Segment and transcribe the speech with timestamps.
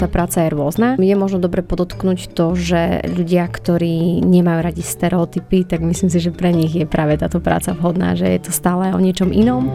[0.00, 0.96] tá práca je rôzna.
[0.96, 6.32] Je možno dobre podotknúť to, že ľudia, ktorí nemajú radi stereotypy, tak myslím si, že
[6.32, 9.68] pre nich je práve táto práca vhodná, že je to stále o niečom inom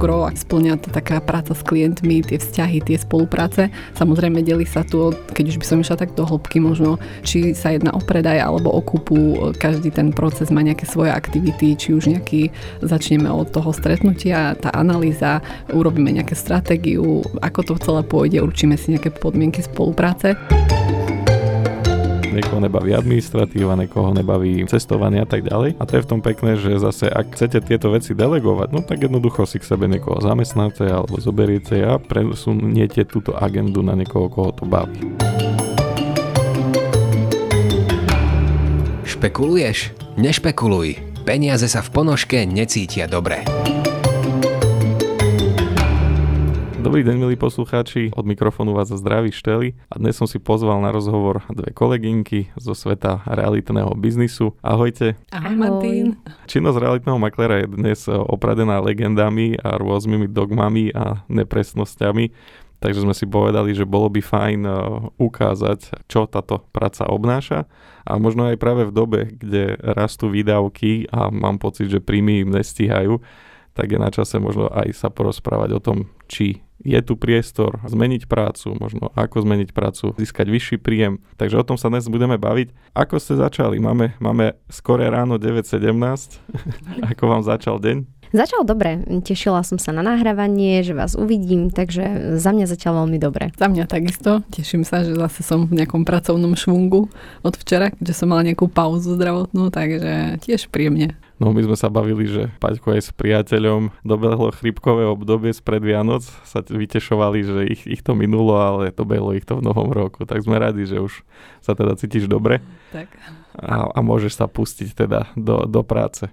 [0.00, 3.68] gro, ak splňa to taká práca s klientmi, tie vzťahy, tie spolupráce.
[4.00, 7.76] Samozrejme delí sa tu, keď už by som išla tak do hĺbky možno, či sa
[7.76, 12.08] jedná o predaj alebo o kúpu, každý ten proces má nejaké svoje aktivity, či už
[12.16, 12.48] nejaký
[12.80, 18.96] začneme od toho stretnutia, tá analýza, urobíme nejaké stratégiu, ako to celé pôjde, určíme si
[18.96, 20.32] nejaké podmienky spolupráce
[22.30, 25.76] niekoho nebaví administratíva, niekoho nebaví cestovanie a tak ďalej.
[25.78, 29.02] A to je v tom pekné, že zase ak chcete tieto veci delegovať, no tak
[29.02, 34.50] jednoducho si k sebe niekoho zamestnáte alebo zoberiete a presuniete túto agendu na niekoho, koho
[34.54, 35.02] to baví.
[39.04, 39.92] Špekuluješ?
[40.16, 41.22] Nešpekuluj.
[41.28, 43.44] Peniaze sa v ponožke necítia dobre.
[46.80, 50.88] Dobrý deň, milí poslucháči, od mikrofónu vás zdraví Šteli a dnes som si pozval na
[50.88, 54.56] rozhovor dve kolegynky zo sveta realitného biznisu.
[54.64, 55.20] Ahojte.
[55.28, 56.16] Ahoj, Martin.
[56.48, 62.32] Činnosť realitného maklera je dnes opradená legendami a rôznymi dogmami a nepresnosťami,
[62.80, 64.74] takže sme si povedali, že bolo by fajn uh,
[65.20, 67.68] ukázať, čo táto práca obnáša
[68.08, 72.56] a možno aj práve v dobe, kde rastú výdavky a mám pocit, že príjmy im
[72.56, 73.20] nestíhajú,
[73.76, 75.98] tak je na čase možno aj sa porozprávať o tom,
[76.30, 81.20] či je tu priestor zmeniť prácu, možno ako zmeniť prácu, získať vyšší príjem.
[81.36, 82.72] Takže o tom sa dnes budeme baviť.
[82.96, 83.76] Ako ste začali?
[83.76, 86.40] Máme, máme skoré ráno 9.17.
[87.12, 88.20] ako vám začal deň?
[88.30, 93.18] Začal dobre, tešila som sa na nahrávanie, že vás uvidím, takže za mňa zatiaľ veľmi
[93.18, 93.50] dobre.
[93.58, 97.10] Za mňa takisto, teším sa, že zase som v nejakom pracovnom švungu
[97.42, 101.18] od včera, že som mala nejakú pauzu zdravotnú, takže tiež príjemne.
[101.40, 106.20] No my sme sa bavili, že Paťko aj s priateľom dobehlo chrypkové obdobie spred Vianoc,
[106.44, 110.28] sa vytešovali, že ich, ich to minulo, ale dobehlo ich to v novom roku.
[110.28, 111.24] Tak sme radi, že už
[111.64, 112.60] sa teda cítiš dobre
[112.92, 113.08] tak.
[113.56, 116.28] a, a môžeš sa pustiť teda do, do práce.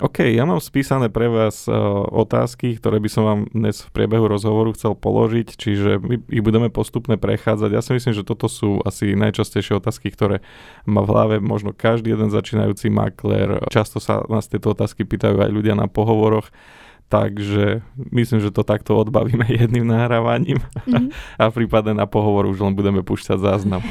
[0.00, 1.76] OK, ja mám spísané pre vás uh,
[2.08, 6.72] otázky, ktoré by som vám dnes v priebehu rozhovoru chcel položiť, čiže my ich budeme
[6.72, 7.68] postupne prechádzať.
[7.68, 10.40] Ja si myslím, že toto sú asi najčastejšie otázky, ktoré
[10.88, 13.60] má v hlave možno každý jeden začínajúci makler.
[13.68, 16.48] Často sa nás tieto otázky pýtajú aj ľudia na pohovoroch
[17.10, 17.82] Takže
[18.14, 21.10] myslím, že to takto odbavíme jedným nahrávaním mm-hmm.
[21.42, 23.82] a v prípade na pohovor už len budeme púšťať záznam.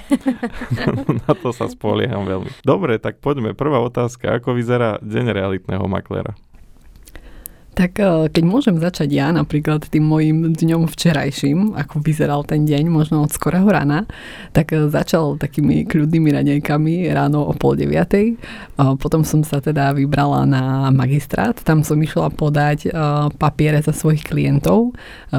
[1.28, 2.48] na to sa spolieham veľmi.
[2.64, 3.52] Dobre, tak poďme.
[3.52, 4.40] Prvá otázka.
[4.40, 6.32] Ako vyzerá deň realitného maklera?
[7.80, 12.92] Tak e, keď môžem začať ja napríklad tým mojim dňom včerajším, ako vyzeral ten deň,
[12.92, 14.04] možno od skorého rána,
[14.52, 18.36] tak e, začal takými kľudnými raňajkami ráno o pol deviatej.
[18.76, 22.90] Potom som sa teda vybrala na magistrát, tam som išla podať e,
[23.40, 24.92] papiere za svojich klientov,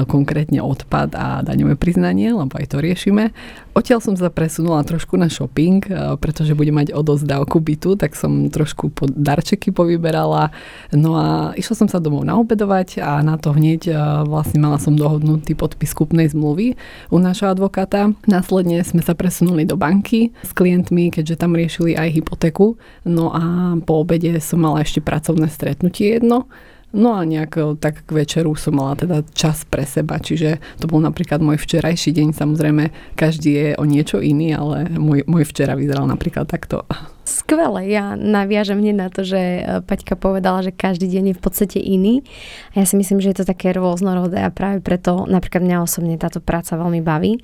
[0.09, 3.29] konkrétne odpad a daňové priznanie, lebo aj to riešime.
[3.71, 5.79] Odtiaľ som sa presunula trošku na shopping,
[6.19, 10.51] pretože budem mať odozdávku bytu, tak som trošku darčeky povyberala.
[10.91, 13.95] No a išla som sa domov naobedovať a na to hneď e,
[14.27, 16.75] vlastne mala som dohodnutý podpis kúpnej zmluvy
[17.07, 18.11] u nášho advokáta.
[18.27, 22.75] Následne sme sa presunuli do banky s klientmi, keďže tam riešili aj hypotéku.
[23.07, 26.51] No a po obede som mala ešte pracovné stretnutie jedno
[26.91, 30.91] No a nejak e, tak k večeru som mala teda čas pre seba, čiže to
[30.91, 32.27] bol napríklad môj včerajší deň.
[32.35, 36.83] Samozrejme, každý je o niečo iný, ale môj, môj včera vyzeral napríklad takto.
[37.23, 41.41] Skvelé, ja naviažem hneď na to, že e, Paťka povedala, že každý deň je v
[41.41, 42.27] podstate iný.
[42.75, 46.19] A ja si myslím, že je to také rôznorodé a práve preto napríklad mňa osobne
[46.19, 47.39] táto práca veľmi baví.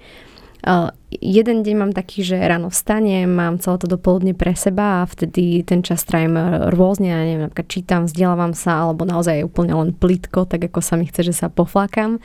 [0.66, 5.08] Uh, jeden deň mám taký, že ráno vstanem, mám celé to dopoludne pre seba a
[5.08, 6.36] vtedy ten čas trajím
[6.74, 10.98] rôzne, ja neviem, napríklad čítam, vzdelávam sa, alebo naozaj úplne len plitko, tak ako sa
[10.98, 12.20] mi chce, že sa poflákam.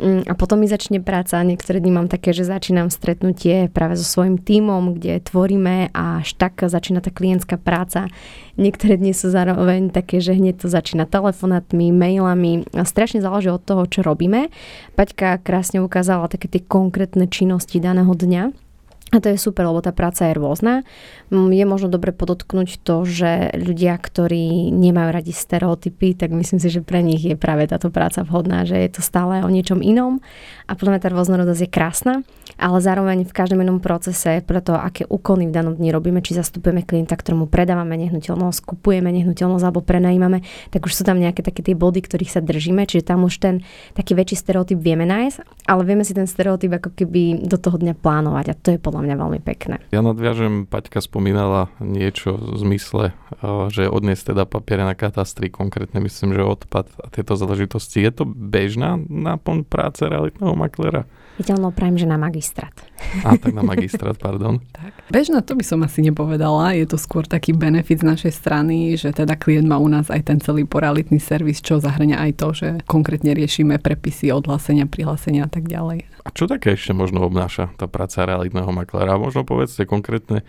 [0.00, 1.44] Mm, a potom mi začne práca.
[1.44, 6.40] Niektoré dny mám také, že začínam stretnutie práve so svojím tímom, kde tvoríme a až
[6.40, 8.08] tak začína tá klientská práca.
[8.56, 12.64] Niektoré dni sú zároveň také, že hneď to začína telefonátmi, mailami.
[12.72, 14.48] A strašne záleží od toho, čo robíme.
[14.96, 18.69] Paťka krásne ukázala také tie konkrétne činnosti daného dňa
[19.10, 20.86] a to je super, lebo tá práca je rôzna.
[21.34, 26.70] Mm, je možno dobre podotknúť to, že ľudia, ktorí nemajú radi stereotypy, tak myslím si,
[26.70, 30.22] že pre nich je práve táto práca vhodná, že je to stále o niečom inom.
[30.70, 32.14] A podľa mňa tá rôznorodosť je krásna,
[32.60, 36.84] ale zároveň v každom inom procese, preto aké úkony v danom dni robíme, či zastupujeme
[36.84, 41.72] klienta, ktorému predávame nehnuteľnosť, kupujeme nehnuteľnosť alebo prenajímame, tak už sú tam nejaké také tie
[41.72, 43.54] body, ktorých sa držíme, čiže tam už ten
[43.96, 47.96] taký väčší stereotyp vieme nájsť, ale vieme si ten stereotyp ako keby do toho dňa
[47.96, 49.80] plánovať a to je podľa mňa veľmi pekné.
[49.88, 56.04] Ja nadviažem, Paťka spomínala niečo v zmysle, eh, že odniesť teda papiere na katastri, konkrétne
[56.04, 58.04] myslím, že odpad a tieto záležitosti.
[58.04, 61.08] Je to bežná náplň práce realitného maklera?
[61.40, 62.76] Ja ťa prajem, že na magistrát.
[63.24, 64.60] A tak na magistrát, pardon.
[64.76, 64.92] tak.
[65.08, 66.76] Bežná to by som asi nepovedala.
[66.76, 70.20] Je to skôr taký benefit z našej strany, že teda klient má u nás aj
[70.28, 75.50] ten celý poralitný servis, čo zahrňa aj to, že konkrétne riešime prepisy, odhlásenia, prihlásenia a
[75.50, 76.04] tak ďalej.
[76.20, 79.16] A čo také ešte možno obnáša tá práca realitného makléra?
[79.16, 80.44] Možno povedzte konkrétne,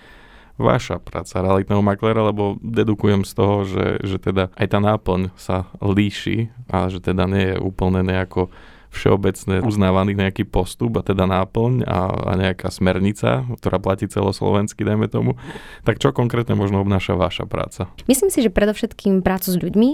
[0.59, 5.71] vaša práca realitného maklera, lebo dedukujem z toho, že, že teda aj tá náplň sa
[5.79, 8.51] líši a že teda nie je úplne nejako
[8.91, 15.07] všeobecne uznávaný nejaký postup a teda náplň a, a nejaká smernica, ktorá platí celoslovensky, dajme
[15.07, 15.39] tomu.
[15.87, 17.87] Tak čo konkrétne možno obnáša vaša práca?
[18.11, 19.89] Myslím si, že predovšetkým prácu s ľuďmi,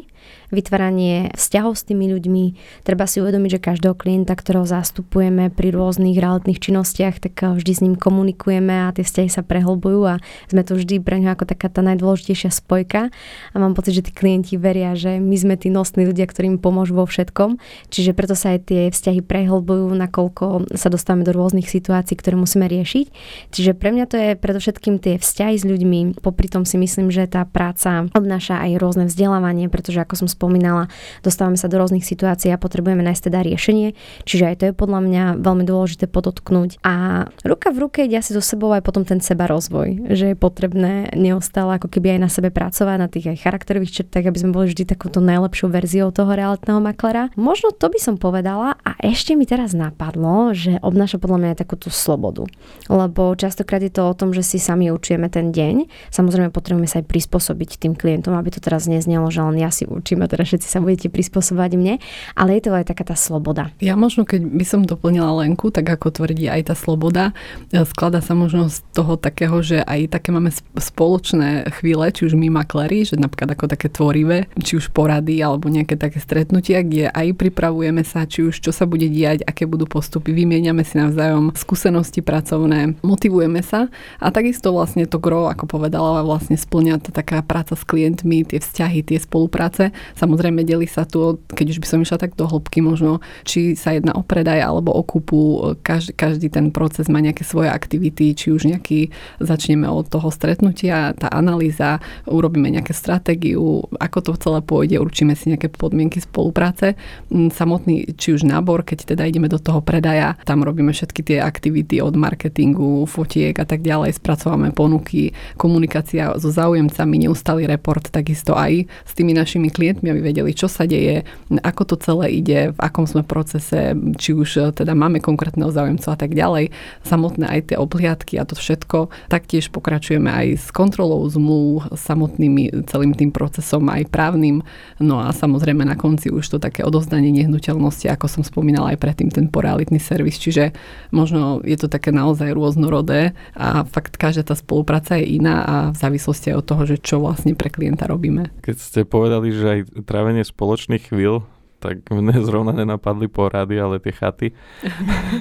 [0.49, 2.44] vytváranie vzťahov s tými ľuďmi.
[2.88, 7.71] Treba si uvedomiť, že každého klienta, ktorého zastupujeme pri rôznych realitných činnostiach, tak eh, vždy
[7.71, 11.45] s ním komunikujeme a tie vzťahy sa prehlbujú a sme to vždy pre ňo ako
[11.45, 13.13] taká tá najdôležitejšia spojka
[13.53, 16.97] a mám pocit, že tí klienti veria, že my sme tí nosní ľudia, ktorým pomôžu
[16.97, 17.59] vo všetkom.
[17.91, 22.65] Čiže preto sa aj tie vzťahy prehlbujú, nakoľko sa dostávame do rôznych situácií, ktoré musíme
[22.65, 23.05] riešiť.
[23.51, 26.21] Čiže pre mňa to je predovšetkým tie vzťahy s ľuďmi.
[26.21, 30.87] Popri tom si myslím, že tá práca obnáša aj rôzne vzdelávanie, pretože ako som spomínala,
[31.21, 33.97] dostávame sa do rôznych situácií a potrebujeme nájsť teda riešenie.
[34.23, 36.79] Čiže aj to je podľa mňa veľmi dôležité podotknúť.
[36.85, 40.37] A ruka v ruke ide asi so sebou aj potom ten seba rozvoj, že je
[40.37, 44.55] potrebné neustále ako keby aj na sebe pracovať, na tých aj charakterových črtách, aby sme
[44.55, 47.29] boli vždy takouto najlepšou verziou toho realitného maklera.
[47.35, 51.59] Možno to by som povedala a ešte mi teraz napadlo, že obnáša podľa mňa aj
[51.63, 52.47] takúto slobodu.
[52.88, 55.88] Lebo častokrát je to o tom, že si sami učíme ten deň.
[56.12, 59.83] Samozrejme potrebujeme sa aj prispôsobiť tým klientom, aby to teraz neznelo, že len ja si
[59.88, 61.94] učím a teda všetci sa budete prispôsobovať mne.
[62.38, 63.71] Ale je to aj taká tá sloboda.
[63.83, 67.35] Ja možno, keď by som doplnila Lenku, tak ako tvrdí aj tá sloboda,
[67.71, 70.50] e, sklada sa možno z toho takého, že aj také máme
[70.80, 75.68] spoločné chvíle, či už my makleri, že napríklad ako také tvorivé, či už porady alebo
[75.68, 79.87] nejaké také stretnutia, kde aj pripravujeme sa, či už čo sa bude diať, aké budú
[79.87, 83.87] postupy, vymieňame si navzájom skúsenosti pracovné, motivujeme sa
[84.19, 88.59] a takisto vlastne to gro, ako povedala, vlastne splňa tá taká práca s klientmi, tie
[88.59, 89.95] vzťahy, tie spolupráce.
[90.19, 93.95] Samozrejme delí sa tu, keď už by som išla tak do hĺbky možno, či sa
[93.95, 98.51] jedná o predaj alebo o kúpu, každý, každý ten proces má nejaké svoje aktivity, či
[98.51, 104.99] už nejaký, začneme od toho stretnutia, tá analýza, urobíme nejaké stratégiu, ako to celé pôjde,
[104.99, 106.99] určíme si nejaké podmienky spolupráce.
[107.31, 111.38] Samotný, či už nábor nábor, keď teda ideme do toho predaja, tam robíme všetky tie
[111.38, 118.57] aktivity od marketingu, fotiek a tak ďalej, spracovávame ponuky, komunikácia so záujemcami, neustály report takisto
[118.57, 121.21] aj s tými našimi klientmi, aby vedeli, čo sa deje,
[121.62, 126.18] ako to celé ide, v akom sme procese, či už teda máme konkrétneho záujemca a
[126.18, 126.74] tak ďalej.
[127.04, 129.12] Samotné aj tie obliadky a to všetko.
[129.27, 134.63] Taktiež pokračujeme aj s kontrolou zmluv, samotnými celým tým procesom aj právnym.
[135.04, 139.29] No a samozrejme na konci už to také odozdanie nehnuteľnosti, ako som spomínala aj predtým
[139.29, 140.71] ten porealitný servis, čiže
[141.11, 145.97] možno je to také naozaj rôznorodé a fakt každá tá spolupráca je iná a v
[145.99, 148.49] závislosti aj od toho, že čo vlastne pre klienta robíme.
[148.63, 151.44] Keď ste povedali, že aj trávenie spoločných chvíľ
[151.77, 154.47] tak mne zrovna nenapadli porady, ale tie chaty.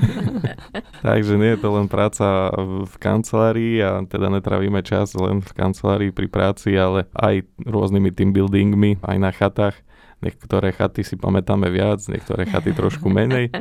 [1.06, 6.10] Takže nie je to len práca v kancelárii a teda netravíme čas len v kancelárii
[6.12, 9.76] pri práci, ale aj rôznymi team buildingmi, aj na chatách.
[10.24, 13.52] Niektoré chaty si pamätáme viac, niektoré chaty trošku menej,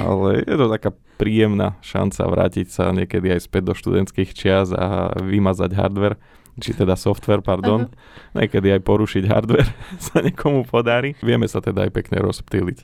[0.00, 5.12] ale je to taká príjemná šanca vrátiť sa niekedy aj späť do študentských čias a
[5.20, 6.16] vymazať hardware,
[6.56, 7.92] či teda software, pardon.
[7.92, 8.40] Uh-huh.
[8.40, 9.68] Niekedy aj porušiť hardware
[10.08, 11.20] sa niekomu podarí.
[11.20, 12.78] Vieme sa teda aj pekne rozptýliť.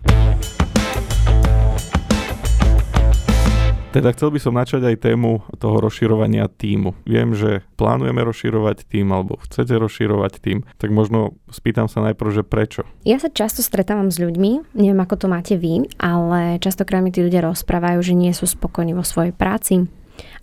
[3.97, 6.93] Teda chcel by som načať aj tému toho rozširovania týmu.
[7.09, 12.43] Viem, že plánujeme rozširovať tým alebo chcete rozširovať tým, tak možno spýtam sa najprv, že
[12.45, 12.85] prečo?
[13.09, 17.25] Ja sa často stretávam s ľuďmi, neviem ako to máte vy, ale častokrát mi tí
[17.25, 19.89] ľudia rozprávajú, že nie sú spokojní vo svojej práci,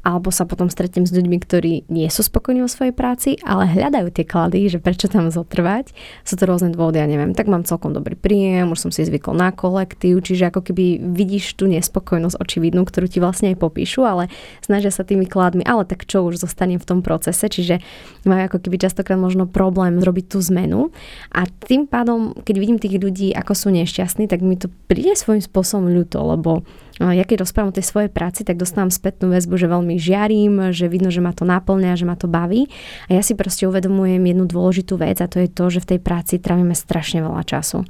[0.03, 4.11] alebo sa potom stretnem s ľuďmi, ktorí nie sú spokojní vo svojej práci, ale hľadajú
[4.11, 5.95] tie klady, že prečo tam zotrvať.
[6.27, 9.31] Sú to rôzne dôvody, ja neviem, tak mám celkom dobrý príjem, už som si zvykol
[9.31, 14.27] na kolektív, čiže ako keby vidíš tú nespokojnosť očividnú, ktorú ti vlastne aj popíšu, ale
[14.59, 17.79] snažia sa tými kladmi, ale tak čo už zostane v tom procese, čiže
[18.27, 20.91] majú ako keby častokrát možno problém zrobiť tú zmenu.
[21.31, 25.39] A tým pádom, keď vidím tých ľudí, ako sú nešťastní, tak mi to príde svojím
[25.39, 26.67] spôsobom ľúto, lebo
[27.11, 30.87] ja keď rozprávam o tej svojej práci, tak dostávam spätnú väzbu, že veľmi žiarím, že
[30.87, 32.71] vidno, že ma to naplňa, že ma to baví.
[33.11, 35.99] A ja si proste uvedomujem jednu dôležitú vec a to je to, že v tej
[35.99, 37.83] práci trávime strašne veľa času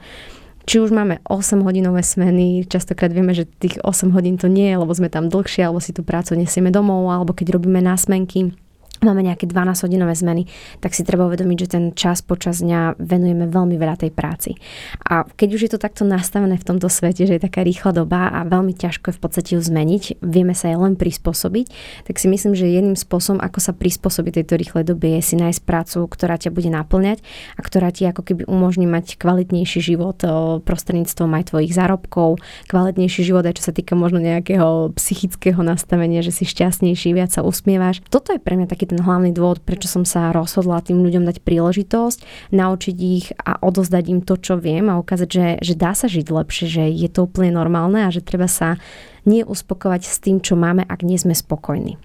[0.64, 4.80] či už máme 8 hodinové smeny, častokrát vieme, že tých 8 hodín to nie je,
[4.80, 8.56] lebo sme tam dlhšie, alebo si tú prácu nesieme domov, alebo keď robíme násmenky,
[9.04, 10.48] máme nejaké 12-hodinové zmeny,
[10.80, 14.56] tak si treba uvedomiť, že ten čas počas dňa venujeme veľmi veľa tej práci.
[15.04, 18.32] A keď už je to takto nastavené v tomto svete, že je taká rýchla doba
[18.32, 21.66] a veľmi ťažko je v podstate ju zmeniť, vieme sa aj len prispôsobiť,
[22.08, 25.62] tak si myslím, že jedným spôsobom, ako sa prispôsobiť tejto rýchlej dobe, je si nájsť
[25.68, 27.20] prácu, ktorá ťa bude naplňať
[27.58, 30.24] a ktorá ti ako keby umožní mať kvalitnejší život
[30.64, 32.40] prostredníctvom aj tvojich zárobkov,
[32.72, 37.42] kvalitnejší život aj čo sa týka možno nejakého psychického nastavenia, že si šťastnejší, viac sa
[37.44, 38.00] usmievaš.
[38.08, 41.42] Toto je pre mňa taký ten hlavný dôvod, prečo som sa rozhodla tým ľuďom dať
[41.42, 46.06] príležitosť, naučiť ich a odozdať im to, čo viem a ukázať, že, že dá sa
[46.06, 48.78] žiť lepšie, že je to úplne normálne a že treba sa
[49.26, 51.98] nie uspokovať s tým, čo máme, ak nie sme spokojní.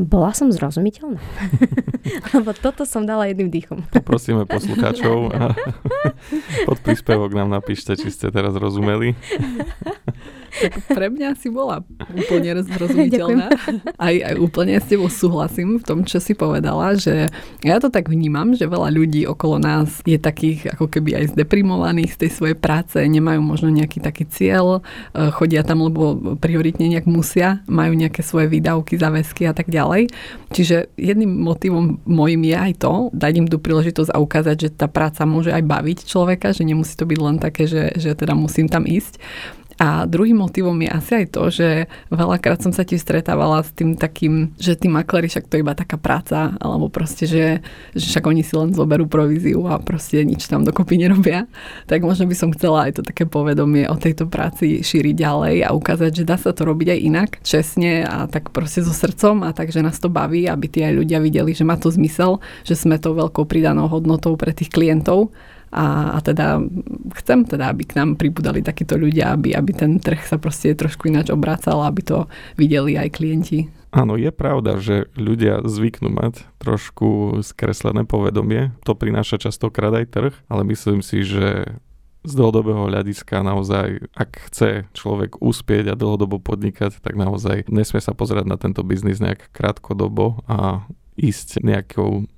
[0.00, 1.20] Bola som zrozumiteľná?
[2.34, 3.78] Lebo toto som dala jedným dýchom.
[3.92, 5.52] Poprosíme poslucháčov a
[6.68, 9.14] pod príspevok nám napíšte, či ste teraz rozumeli.
[10.52, 11.80] Tak pre mňa si bola
[12.12, 13.48] úplne zrozumiteľná.
[13.96, 17.32] Aj, aj úplne s tebou súhlasím v tom, čo si povedala, že
[17.64, 22.14] ja to tak vnímam, že veľa ľudí okolo nás je takých ako keby aj zdeprimovaných
[22.14, 24.84] z tej svojej práce, nemajú možno nejaký taký cieľ,
[25.16, 30.12] e, chodia tam, lebo prioritne nejak musia, majú nejaké svoje výdavky, záväzky a tak ďalej.
[30.52, 34.86] Čiže jedným motivom môjim je aj to, dať im tú príležitosť a ukázať, že tá
[34.90, 38.68] práca môže aj baviť človeka, že nemusí to byť len také, že, že teda musím
[38.68, 39.16] tam ísť.
[39.80, 41.68] A druhým motivom je asi aj to, že
[42.12, 45.72] veľakrát som sa tiež stretávala s tým takým, že tí makleri však to je iba
[45.72, 47.64] taká práca, alebo proste, že,
[47.96, 51.48] že však oni si len zoberú províziu a proste nič tam dokopy nerobia.
[51.88, 55.72] Tak možno by som chcela aj to také povedomie o tejto práci šíriť ďalej a
[55.72, 59.50] ukázať, že dá sa to robiť aj inak, čestne a tak proste so srdcom a
[59.56, 62.76] tak, že nás to baví, aby tí aj ľudia videli, že má to zmysel, že
[62.76, 65.32] sme to veľkou pridanou hodnotou pre tých klientov
[65.72, 66.60] a, a teda
[67.16, 71.08] chcem teda, aby k nám pribudali takíto ľudia, aby, aby ten trh sa proste trošku
[71.08, 72.18] ináč obracal, aby to
[72.60, 73.72] videli aj klienti.
[73.92, 78.72] Áno, je pravda, že ľudia zvyknú mať trošku skreslené povedomie.
[78.88, 81.76] To prináša častokrát aj trh, ale myslím si, že
[82.22, 88.14] z dlhodobého hľadiska naozaj, ak chce človek uspieť a dlhodobo podnikať, tak naozaj nesmie sa
[88.14, 90.86] pozerať na tento biznis nejak krátkodobo a
[91.18, 92.30] ísť nejakou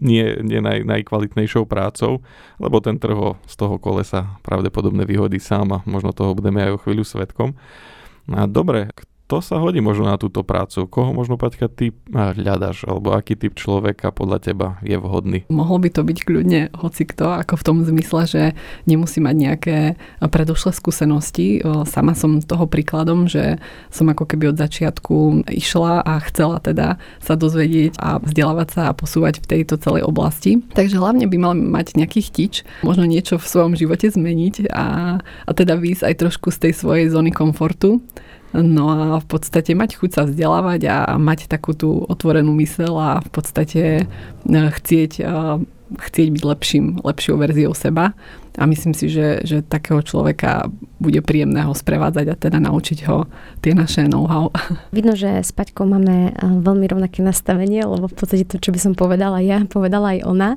[0.00, 2.24] nie, nie naj, najkvalitnejšou prácou,
[2.56, 6.80] lebo ten trh z toho kolesa pravdepodobne vyhodí sám a možno toho budeme aj o
[6.82, 7.52] chvíľu svetkom.
[8.32, 8.88] A dobre,
[9.30, 10.90] to sa hodí možno na túto prácu.
[10.90, 15.46] Koho možno, Paťka, ty hľadaš, alebo aký typ človeka podľa teba je vhodný?
[15.46, 18.42] Mohol by to byť kľudne hoci kto, ako v tom zmysle, že
[18.90, 19.76] nemusí mať nejaké
[20.18, 21.62] predošlé skúsenosti.
[21.86, 23.62] Sama som toho príkladom, že
[23.94, 28.96] som ako keby od začiatku išla a chcela teda sa dozvedieť a vzdelávať sa a
[28.98, 30.58] posúvať v tejto celej oblasti.
[30.74, 35.50] Takže hlavne by mal mať nejaký chtič, možno niečo v svojom živote zmeniť a, a
[35.54, 38.02] teda výjsť aj trošku z tej svojej zóny komfortu
[38.50, 43.22] No a v podstate mať chuť sa vzdelávať a mať takú tú otvorenú mysel a
[43.22, 44.04] v podstate e,
[44.50, 45.24] chcieť, e,
[45.98, 48.14] chcieť byť lepším, lepšou verziou seba
[48.58, 50.66] a myslím si, že, že takého človeka
[50.98, 53.30] bude príjemné ho sprevádzať a teda naučiť ho
[53.62, 54.50] tie naše know-how.
[54.96, 58.92] Vidno, že s Paťkou máme veľmi rovnaké nastavenie, lebo v podstate to, čo by som
[58.98, 60.50] povedala ja, povedala aj ona.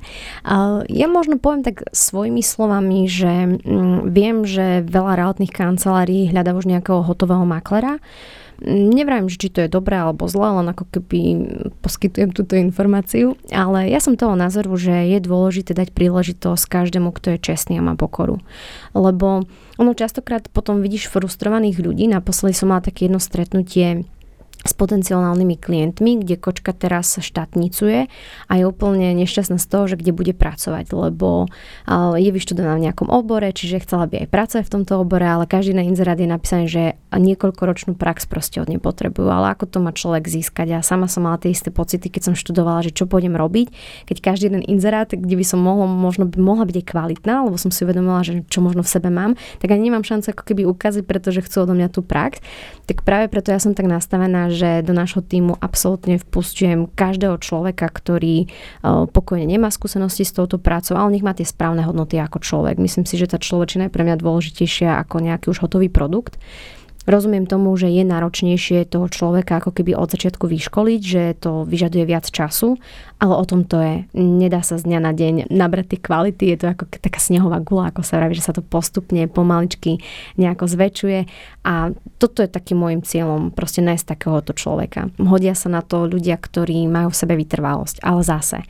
[0.89, 6.65] Ja možno poviem tak svojimi slovami, že mm, viem, že veľa realitných kancelárií hľadá už
[6.65, 8.01] nejakého hotového maklera,
[8.63, 11.19] Neviem, či to je dobré alebo zlé, len ako keby
[11.83, 17.35] poskytujem túto informáciu, ale ja som toho názoru, že je dôležité dať príležitosť každému, kto
[17.35, 18.39] je čestný a má pokoru.
[18.95, 19.43] Lebo
[19.75, 24.07] ono častokrát potom vidíš frustrovaných ľudí, naposledy som mala také jedno stretnutie
[24.63, 28.07] s potenciálnymi klientmi, kde kočka teraz štátnicuje
[28.47, 31.51] a je úplne nešťastná z toho, že kde bude pracovať, lebo
[32.15, 35.75] je vyštudovaná v nejakom obore, čiže chcela by aj pracovať v tomto obore, ale každý
[35.75, 39.91] na inzerát je napísaný, že niekoľkoročnú prax proste od nej potrebujú, ale ako to má
[39.91, 40.73] človek získať.
[40.73, 43.69] Ja sama som mala tie isté pocity, keď som študovala, že čo pôjdem robiť,
[44.07, 47.59] keď každý jeden inzerát, kde by som mohol, možno by mohla byť aj kvalitná, lebo
[47.59, 50.63] som si uvedomila, že čo možno v sebe mám, tak ani nemám šancu ako keby
[50.71, 52.39] ukázať, pretože chcú odo mňa tú prax.
[52.87, 57.89] Tak práve preto ja som tak nastavená, že do nášho týmu absolútne vpustujem každého človeka,
[57.89, 58.47] ktorý e,
[59.09, 62.77] pokojne nemá skúsenosti s touto prácou, ale nech má tie správne hodnoty ako človek.
[62.77, 66.37] Myslím si, že tá človečina je pre mňa dôležitejšia ako nejaký už hotový produkt.
[67.03, 72.07] Rozumiem tomu, že je náročnejšie toho človeka ako keby od začiatku vyškoliť, že to vyžaduje
[72.07, 72.79] viac času,
[73.19, 73.95] ale o tom to je.
[74.15, 77.91] Nedá sa z dňa na deň nabrať tie kvality, je to ako taká snehová gula,
[77.91, 79.99] ako sa vraví, že sa to postupne, pomaličky
[80.39, 81.19] nejako zväčšuje
[81.67, 81.91] a
[82.23, 85.11] toto je takým môjim cieľom, proste nájsť takéhoto človeka.
[85.19, 88.63] Hodia sa na to ľudia, ktorí majú v sebe vytrvalosť, ale zase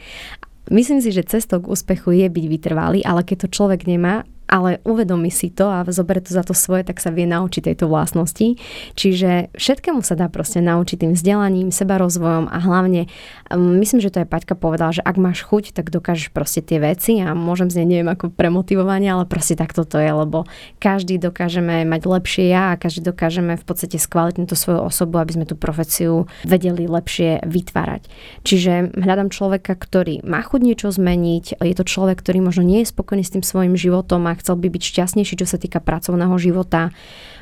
[0.72, 4.77] Myslím si, že cestou k úspechu je byť vytrvalý, ale keď to človek nemá, ale
[4.86, 8.62] uvedomí si to a zoberie to za to svoje, tak sa vie naučiť tejto vlastnosti.
[8.93, 13.10] Čiže všetkému sa dá proste naučiť tým vzdelaním, seba rozvojom a hlavne
[13.50, 16.77] um, myslím, že to aj Paťka povedala, že ak máš chuť, tak dokážeš proste tie
[16.77, 20.45] veci a môžem znieť neviem ako premotivovanie, ale proste takto to je, lebo
[20.77, 25.33] každý dokážeme mať lepšie ja a každý dokážeme v podstate skvalitniť tú svoju osobu, aby
[25.33, 28.05] sme tú profesiu vedeli lepšie vytvárať.
[28.45, 32.93] Čiže hľadám človeka, ktorý má chuť niečo zmeniť, je to človek, ktorý možno nie je
[32.93, 36.91] spokojný s tým svojim životom a chcel by byť šťastnejší, čo sa týka pracovného života.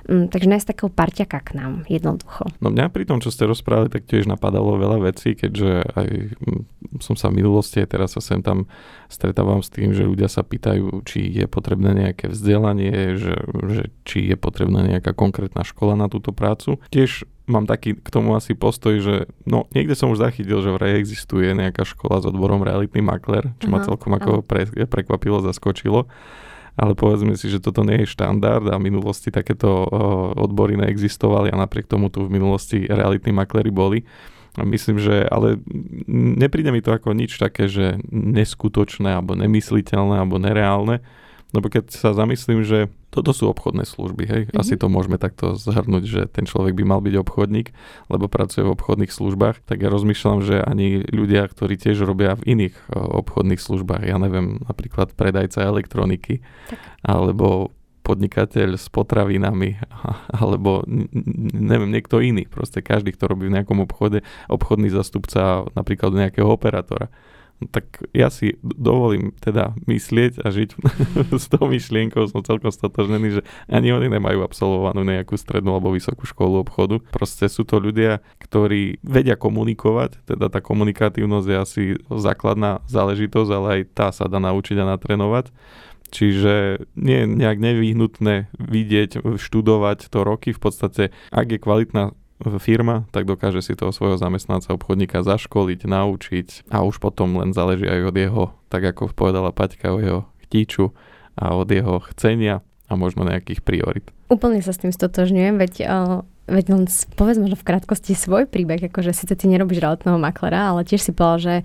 [0.05, 2.49] Mm, takže nájsť takého parťaka k nám, jednoducho.
[2.61, 6.61] No mňa pri tom, čo ste rozprávali, tak tiež napadalo veľa vecí, keďže aj mm,
[7.01, 8.69] som sa v minulosti, teraz sa sem tam
[9.09, 13.35] stretávam s tým, že ľudia sa pýtajú, či je potrebné nejaké vzdelanie, že,
[13.69, 16.81] že či je potrebná nejaká konkrétna škola na túto prácu.
[16.93, 20.97] Tiež mám taký k tomu asi postoj, že no niekde som už zachytil, že vraj
[20.97, 26.07] existuje nejaká škola s odborom realitný makler, čo ma celkom ako pre, prekvapilo, zaskočilo
[26.79, 29.67] ale povedzme si, že toto nie je štandard a v minulosti takéto
[30.39, 34.03] odbory neexistovali a napriek tomu tu v minulosti realitní maklery boli.
[34.59, 35.63] Myslím, že ale
[36.11, 40.99] nepríde mi to ako nič také, že neskutočné alebo nemysliteľné alebo nereálne,
[41.51, 44.59] lebo keď sa zamyslím, že toto sú obchodné služby, hej, mm-hmm.
[44.59, 47.75] asi to môžeme takto zhrnúť, že ten človek by mal byť obchodník,
[48.07, 52.55] lebo pracuje v obchodných službách, tak ja rozmýšľam, že ani ľudia, ktorí tiež robia v
[52.55, 56.39] iných obchodných službách, ja neviem, napríklad predajca elektroniky,
[56.71, 56.79] tak.
[57.03, 59.77] alebo podnikateľ s potravinami,
[60.41, 60.87] alebo
[61.53, 67.11] neviem, niekto iný, proste každý, kto robí v nejakom obchode, obchodný zastupca napríklad nejakého operátora
[67.69, 70.69] tak ja si dovolím teda myslieť a žiť
[71.43, 76.25] s tou myšlienkou, som celkom stotožnený, že ani oni nemajú absolvovanú nejakú strednú alebo vysokú
[76.25, 76.97] školu obchodu.
[77.13, 83.67] Proste sú to ľudia, ktorí vedia komunikovať, teda tá komunikatívnosť je asi základná záležitosť, ale
[83.69, 85.53] aj tá sa dá naučiť a natrénovať.
[86.11, 90.51] Čiže nie je nejak nevyhnutné vidieť, študovať to roky.
[90.51, 92.11] V podstate, ak je kvalitná
[92.57, 97.85] firma, tak dokáže si toho svojho zamestnanca obchodníka zaškoliť, naučiť a už potom len záleží
[97.85, 100.95] aj od jeho, tak ako povedala Paťka, o jeho chtíču
[101.37, 104.05] a od jeho chcenia a možno nejakých priorit.
[104.27, 106.83] Úplne sa s tým stotožňujem, veď uh, veď len
[107.15, 111.11] povedz možno v krátkosti svoj príbeh, akože síce ty nerobíš realitného maklera, ale tiež si
[111.15, 111.55] povedal, že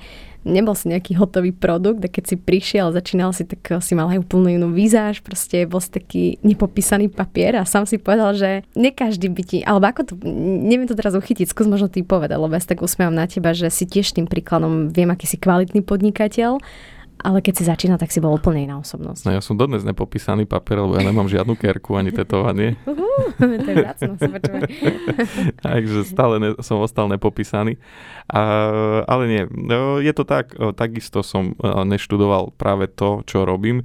[0.47, 4.23] nebol si nejaký hotový produkt a keď si prišiel, začínal si, tak si mal aj
[4.23, 8.95] úplnú inú výzáž, proste bol si taký nepopísaný papier a sám si povedal, že ne
[8.95, 10.15] každý by ti, alebo ako to,
[10.63, 13.67] neviem to teraz uchytiť, skús možno ty povedať, lebo ja tak usmievam na teba, že
[13.75, 16.63] si tiež tým príkladom viem, aký si kvalitný podnikateľ
[17.27, 19.27] ale keď si začínal, tak si bol úplne iná osobnosť.
[19.27, 22.79] No ja som dodnes nepopísaný papier, lebo ja nemám žiadnu kerku ani tetovanie.
[23.35, 24.21] to je vzácnosť,
[25.67, 27.83] Takže stále ne, som ostal nepopísaný.
[28.31, 28.43] A,
[29.11, 33.83] ale nie, no, je to tak, takisto som neštudoval práve to, čo robím.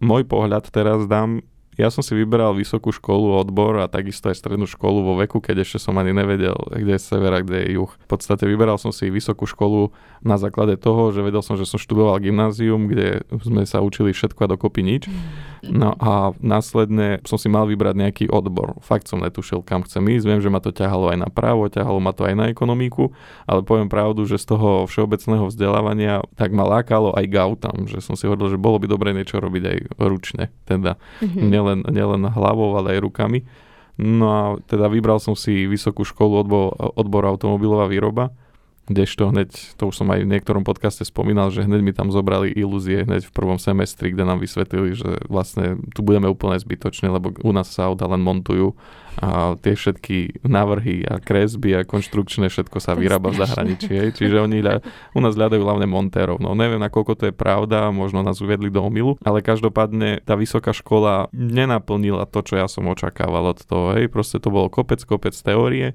[0.00, 4.66] Môj pohľad teraz dám ja som si vyberal vysokú školu, odbor a takisto aj strednú
[4.70, 7.90] školu vo veku, keď ešte som ani nevedel, kde je sever a kde je juh.
[7.90, 9.90] V podstate vyberal som si vysokú školu
[10.22, 14.46] na základe toho, že vedel som, že som študoval gymnázium, kde sme sa učili všetko
[14.46, 15.10] a dokopy nič.
[15.72, 18.76] No a následne som si mal vybrať nejaký odbor.
[18.84, 20.24] Fakt som netušil, kam chcem ísť.
[20.28, 23.14] Viem, že ma to ťahalo aj na právo, ťahalo ma to aj na ekonomiku,
[23.48, 28.18] ale poviem pravdu, že z toho všeobecného vzdelávania tak ma lákalo aj gautam, že som
[28.18, 30.52] si hovoril, že bolo by dobre niečo robiť aj ručne.
[30.68, 33.46] Teda mm-hmm nielen, nielen hlavou, ale aj rukami.
[33.94, 38.34] No a teda vybral som si vysokú školu odbor, odbor automobilová výroba,
[38.84, 42.52] kdežto hneď, to už som aj v niektorom podcaste spomínal, že hneď mi tam zobrali
[42.52, 47.32] ilúzie hneď v prvom semestri, kde nám vysvetlili, že vlastne tu budeme úplne zbytočne, lebo
[47.32, 48.76] u nás sa auta len montujú
[49.14, 53.92] a tie všetky návrhy a kresby a konštrukčné všetko sa vyrába v zahraničí.
[53.94, 54.18] Hej.
[54.18, 54.82] Čiže oni ľa,
[55.14, 56.42] u nás hľadajú hlavne montérov.
[56.42, 60.74] No neviem, nakoľko to je pravda, možno nás uviedli do omilu, ale každopádne tá vysoká
[60.74, 63.94] škola nenaplnila to, čo ja som očakával od toho.
[63.94, 64.10] Hej.
[64.10, 65.94] Proste to bolo kopec, kopec teórie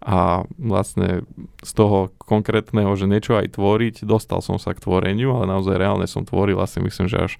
[0.00, 1.28] a vlastne
[1.60, 6.08] z toho konkrétneho, že niečo aj tvoriť, dostal som sa k tvoreniu, ale naozaj reálne
[6.08, 7.32] som tvoril asi myslím, že až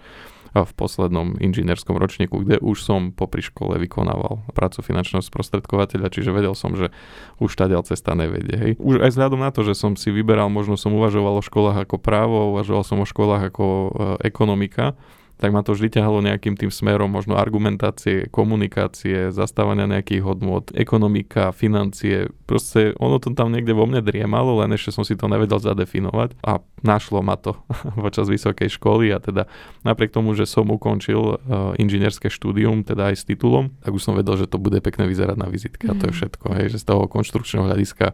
[0.51, 6.59] v poslednom inžinierskom ročníku, kde už som popri škole vykonával prácu finančného sprostredkovateľa, čiže vedel
[6.59, 6.91] som, že
[7.39, 8.57] už ďal cesta nevedie.
[8.59, 8.73] Hej.
[8.83, 11.97] Už aj vzhľadom na to, že som si vyberal, možno som uvažoval o školách ako
[12.03, 13.89] právo, uvažoval som o školách ako e,
[14.27, 14.99] ekonomika,
[15.41, 21.57] tak ma to vždy ťahalo nejakým tým smerom možno argumentácie, komunikácie, zastávania nejakých hodnot, ekonomika,
[21.57, 22.29] financie.
[22.45, 26.37] Proste ono to tam niekde vo mne driemalo, len ešte som si to nevedel zadefinovať
[26.45, 27.57] a našlo ma to
[28.05, 29.49] počas vysokej školy a teda
[29.81, 34.13] napriek tomu, že som ukončil uh, inžinierské štúdium, teda aj s titulom, tak už som
[34.13, 35.91] vedel, že to bude pekne vyzerať na vizitke mm.
[35.91, 36.19] a to je mhm.
[36.21, 38.13] všetko, hej, že z toho konštrukčného hľadiska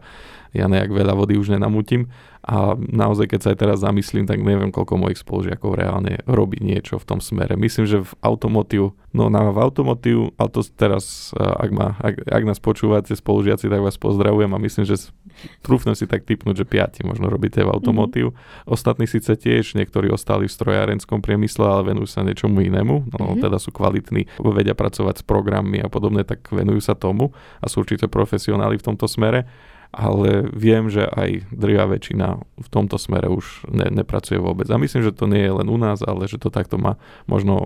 [0.55, 2.07] ja nejak veľa vody už nenamutím
[2.47, 6.95] A naozaj, keď sa aj teraz zamyslím, tak neviem, koľko mojich spolužiakov reálne robí niečo
[6.95, 7.59] v tom smere.
[7.59, 12.43] Myslím, že v automotív, no na v automotív, ale to teraz, ak, ma, ak, ak
[12.47, 15.11] nás počúvate spolužiaci, tak vás pozdravujem a myslím, že
[15.59, 18.31] trúfnem si tak typnúť, že piati možno robíte v automotív.
[18.31, 18.71] Mm-hmm.
[18.71, 23.11] Ostatní síce tiež, niektorí ostali v strojárenskom priemysle, ale venujú sa niečomu inému.
[23.11, 23.43] No, mm-hmm.
[23.43, 27.83] teda sú kvalitní, vedia pracovať s programmi a podobne, tak venujú sa tomu a sú
[27.83, 29.51] určite profesionáli v tomto smere
[29.91, 34.67] ale viem, že aj drvá väčšina v tomto smere už ne, nepracuje vôbec.
[34.69, 37.55] A myslím, že to nie je len u nás, ale že to takto má možno
[37.57, 37.65] uh,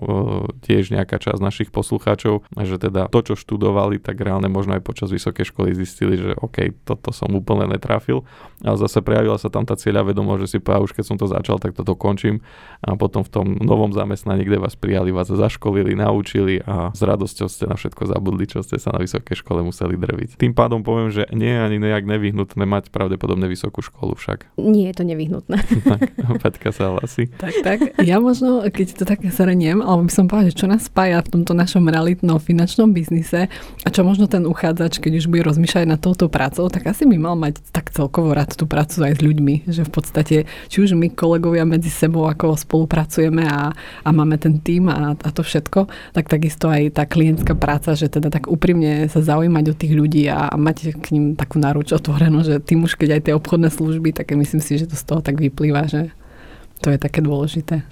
[0.64, 5.10] tiež nejaká časť našich poslucháčov, že teda to, čo študovali, tak reálne možno aj počas
[5.10, 8.24] vysokej školy zistili, že OK, toto som úplne netrafil.
[8.62, 11.26] Ale zase prejavila sa tam tá cieľa vedomo, že si povedal, už keď som to
[11.26, 12.46] začal, tak to dokončím.
[12.86, 17.48] A potom v tom novom zamestnaní, kde vás prijali, vás zaškolili, naučili a s radosťou
[17.50, 20.38] ste na všetko zabudli, čo ste sa na vysokej škole museli drviť.
[20.38, 24.58] Tým pádom poviem, že nie ani nejak nevyhnutné mať pravdepodobne vysokú školu však.
[24.60, 25.58] Nie je to nevyhnutné.
[25.92, 26.02] tak,
[26.44, 27.32] Petka sa hlasí.
[27.40, 27.80] Tak, tak.
[28.04, 31.40] Ja možno, keď to tak zreniem, alebo by som povedal, že čo nás spája v
[31.40, 33.48] tomto našom realitnom finančnom biznise
[33.86, 37.18] a čo možno ten uchádzač, keď už bude rozmýšľať nad touto prácou, tak asi by
[37.18, 39.72] mal mať tak celkovo rád tú prácu aj s ľuďmi.
[39.72, 44.60] Že v podstate, či už my kolegovia medzi sebou, ako spolupracujeme a, a máme ten
[44.60, 49.08] tým a, a to všetko, tak takisto aj tá klientská práca, že teda tak úprimne
[49.08, 52.82] sa zaujímať o tých ľudí a, a mať k ním takú náruč otvorenú, že tým
[52.82, 55.86] už keď aj tie obchodné služby, tak myslím si, že to z toho tak vyplýva,
[55.86, 56.10] že
[56.82, 57.86] to je také dôležité.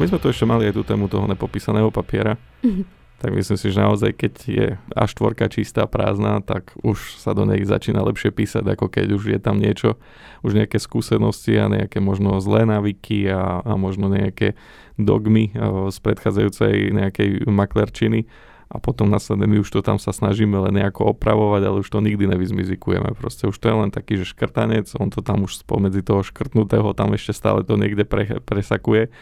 [0.00, 2.40] My sme tu ešte mali aj tú tému toho nepopísaného papiera.
[2.64, 4.66] Mm-hmm tak myslím si, že naozaj keď je
[4.98, 9.38] A4 čistá, prázdna, tak už sa do nej začína lepšie písať, ako keď už je
[9.38, 9.94] tam niečo,
[10.42, 14.58] už nejaké skúsenosti a nejaké možno zlé návyky a, a možno nejaké
[14.98, 15.54] dogmy
[15.94, 18.26] z predchádzajúcej nejakej maklerčiny
[18.72, 22.00] a potom následne my už to tam sa snažíme len nejako opravovať, ale už to
[22.00, 23.12] nikdy nevyzmizikujeme.
[23.12, 26.96] Proste už to je len taký, že škrtanec, on to tam už spomedzi toho škrtnutého
[26.96, 29.12] tam ešte stále to niekde pre, presakuje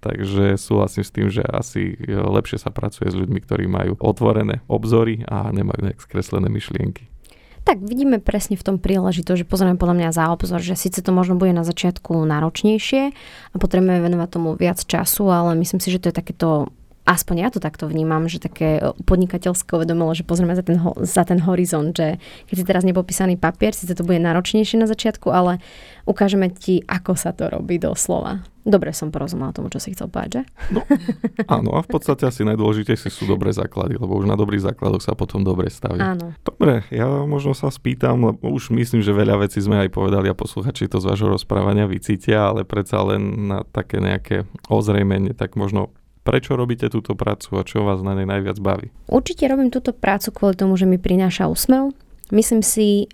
[0.00, 4.64] Takže súhlasím s tým, že asi e, lepšie sa pracuje s ľuďmi, ktorí majú otvorené
[4.64, 7.12] obzory a nemajú nejak skreslené myšlienky.
[7.68, 11.12] Tak vidíme presne v tom príležitosť, že pozrieme podľa mňa za obzor, že síce to
[11.12, 13.12] možno bude na začiatku náročnejšie
[13.52, 16.72] a potrebujeme venovať tomu viac času, ale myslím si, že to je takéto
[17.10, 21.26] aspoň ja to takto vnímam, že také e, podnikateľské uvedomilo, že pozrieme za ten, za
[21.26, 25.58] ten horizont, že keď si teraz nepopísaný papier, síce to bude náročnejšie na začiatku, ale
[26.06, 28.46] ukážeme ti, ako sa to robí doslova.
[28.60, 30.42] Dobre som porozumela tomu, čo si chcel povedať, že?
[30.76, 30.84] No,
[31.48, 35.16] áno, a v podstate asi najdôležitejšie sú dobré základy, lebo už na dobrých základoch sa
[35.16, 35.96] potom dobre staví.
[35.96, 36.36] Áno.
[36.44, 40.36] Dobre, ja možno sa spýtam, lebo už myslím, že veľa vecí sme aj povedali a
[40.36, 45.88] posluchači to z vášho rozprávania vycítia, ale predsa len na také nejaké ozrejmenie, tak možno
[46.20, 48.92] Prečo robíte túto prácu a čo vás na nej najviac baví?
[49.08, 51.96] Určite robím túto prácu kvôli tomu, že mi prináša úsmev.
[52.30, 53.08] Myslím si,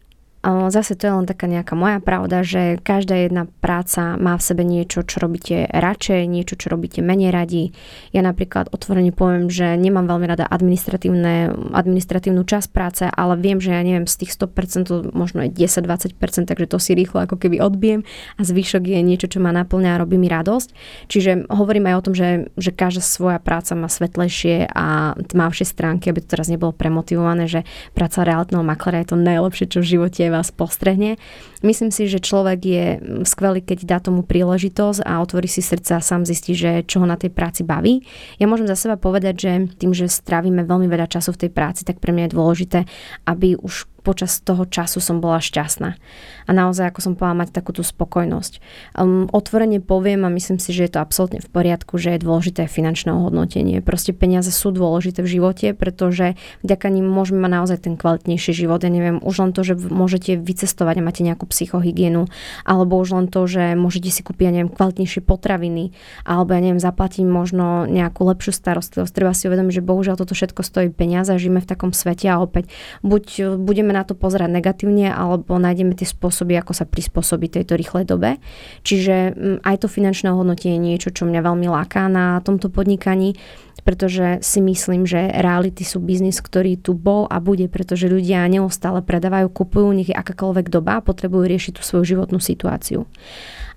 [0.47, 4.63] Zase to je len taká nejaká moja pravda, že každá jedna práca má v sebe
[4.63, 7.75] niečo, čo robíte radšej, niečo, čo robíte menej radi.
[8.15, 13.75] Ja napríklad otvorene poviem, že nemám veľmi rada administratívne, administratívnu časť práce, ale viem, že
[13.75, 18.07] ja neviem, z tých 100% možno aj 10-20%, takže to si rýchlo ako keby odbijem
[18.39, 20.69] a zvyšok je niečo, čo ma naplňa a robí mi radosť.
[21.11, 26.15] Čiže hovorím aj o tom, že, že každá svoja práca má svetlejšie a tmavšie stránky,
[26.15, 27.67] aby to teraz nebolo premotivované, že
[27.99, 31.17] práca realitného maklera je to najlepšie, čo v živote je vás postrehne.
[31.65, 32.85] Myslím si, že človek je
[33.25, 37.07] skvelý, keď dá tomu príležitosť a otvorí si srdca a sám zistí, že čo ho
[37.09, 38.05] na tej práci baví.
[38.37, 41.83] Ja môžem za seba povedať, že tým, že strávime veľmi veľa času v tej práci,
[41.89, 42.79] tak pre mňa je dôležité,
[43.25, 45.99] aby už počas toho času som bola šťastná.
[46.47, 48.63] A naozaj, ako som povedala, mať takú tú spokojnosť.
[48.95, 52.71] Um, otvorene poviem a myslím si, že je to absolútne v poriadku, že je dôležité
[52.71, 53.83] finančné ohodnotenie.
[53.83, 58.83] Proste peniaze sú dôležité v živote, pretože vďaka nim môžeme mať naozaj ten kvalitnejší život.
[58.83, 62.31] Ja neviem, už len to, že môžete vycestovať a máte nejakú psychohygienu,
[62.63, 65.91] alebo už len to, že môžete si kúpiť, ja neviem, kvalitnejšie potraviny,
[66.23, 69.13] alebo ja neviem, zaplatiť možno nejakú lepšiu starostlivosť.
[69.13, 72.71] Treba si uvedomiť, že bohužiaľ toto všetko stojí peniaze žijeme v takom svete a opäť
[73.03, 78.05] buď budeme na to pozerať negatívne, alebo nájdeme tie spôsoby, ako sa prispôsobiť tejto rýchlej
[78.05, 78.37] dobe.
[78.85, 83.39] Čiže mm, aj to finančné hodnotenie je niečo, čo mňa veľmi láká na tomto podnikaní,
[83.87, 89.01] pretože si myslím, že reality sú biznis, ktorý tu bol a bude, pretože ľudia neustále
[89.01, 93.07] predávajú, kupujú, nech je akákoľvek doba, potrebujú riešiť tú svoju životnú situáciu.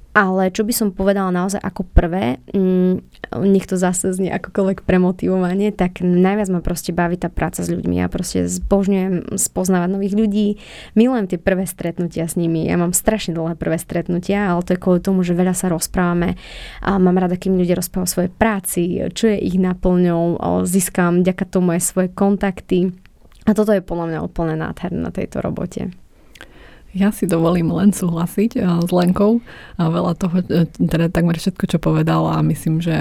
[0.09, 2.93] Ale čo by som povedala naozaj ako prvé, mm,
[3.45, 8.01] nech to zase znie akokoľvek premotivovanie, tak najviac ma proste baví tá práca s ľuďmi.
[8.01, 10.47] Ja proste zbožňujem spoznávať nových ľudí,
[10.97, 12.65] milujem tie prvé stretnutia s nimi.
[12.65, 16.41] Ja mám strašne dlhé prvé stretnutia, ale to je kvôli tomu, že veľa sa rozprávame
[16.81, 18.81] a mám rada, kým ľudia rozprávajú o svojej práci,
[19.13, 22.97] čo je ich naplňou, získam vďaka tomu aj svoje kontakty
[23.45, 25.89] A toto je podľa mňa úplne nádherné na tejto robote.
[26.99, 29.39] Ja si dovolím len súhlasiť eh, s Lenkou.
[29.79, 32.95] A veľa toho, eh, teda takmer všetko, čo povedala, myslím, že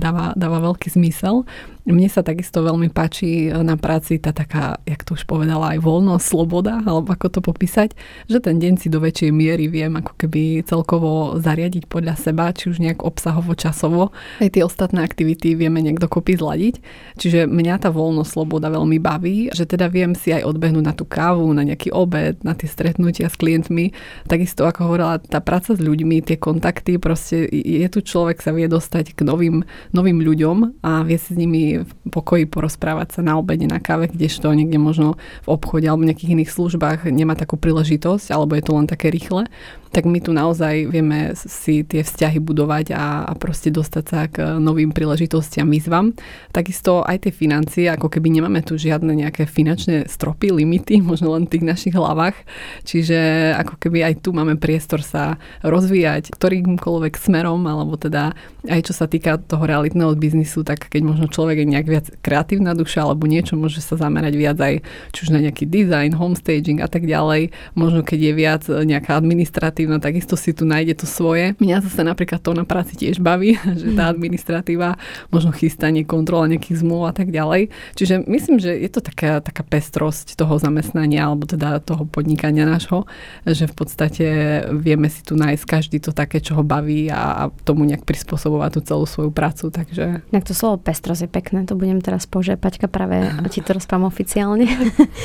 [0.00, 1.44] dáva, dáva veľký zmysel.
[1.84, 6.24] Mne sa takisto veľmi páči na práci tá taká, jak to už povedala, aj voľnosť,
[6.24, 7.92] sloboda, alebo ako to popísať,
[8.24, 12.72] že ten deň si do väčšej miery viem ako keby celkovo zariadiť podľa seba, či
[12.72, 14.16] už nejak obsahovo, časovo.
[14.40, 16.80] Aj tie ostatné aktivity vieme niekto kopy zladiť.
[17.20, 21.04] Čiže mňa tá voľnosť, sloboda veľmi baví, že teda viem si aj odbehnúť na tú
[21.04, 23.94] kávu, na nejaký obed, na tie stretnutia klientmi.
[24.26, 28.66] Takisto ako hovorila, tá práca s ľuďmi, tie kontakty, proste je tu človek sa vie
[28.66, 33.38] dostať k novým, novým ľuďom a vie si s nimi v pokoji porozprávať sa na
[33.38, 38.32] obede, na káve, kdežto niekde možno v obchode alebo nejakých iných službách nemá takú príležitosť,
[38.32, 39.46] alebo je to len také rýchle
[39.94, 44.58] tak my tu naozaj vieme si tie vzťahy budovať a, a proste dostať sa k
[44.58, 46.10] novým príležitostiam, výzvam.
[46.50, 51.46] Takisto aj tie financie, ako keby nemáme tu žiadne nejaké finančné stropy, limity, možno len
[51.46, 52.34] v tých našich hlavách.
[52.82, 58.34] Čiže ako keby aj tu máme priestor sa rozvíjať ktorýmkoľvek smerom, alebo teda
[58.66, 62.74] aj čo sa týka toho realitného biznisu, tak keď možno človek je nejak viac kreatívna
[62.74, 64.74] duša alebo niečo, môže sa zamerať viac aj
[65.14, 67.54] či už na nejaký design, homestaging a tak ďalej.
[67.78, 71.54] Možno keď je viac nejaká administratíva administratíva, takisto si tu nájde to svoje.
[71.60, 74.96] Mňa zase napríklad to na práci tiež baví, že tá administratíva,
[75.28, 77.68] možno chystanie, kontrola nejakých zmluv a tak ďalej.
[77.96, 83.04] Čiže myslím, že je to taká, taká pestrosť toho zamestnania alebo teda toho podnikania nášho,
[83.44, 84.26] že v podstate
[84.72, 88.70] vieme si tu nájsť každý to také, čo ho baví a, a tomu nejak prispôsobovať
[88.78, 89.68] tú celú svoju prácu.
[89.68, 90.24] Takže...
[90.30, 92.56] Tak to slovo pestrosť je pekné, to budem teraz použiť.
[92.60, 94.66] Paťka práve ti to rozprávam oficiálne.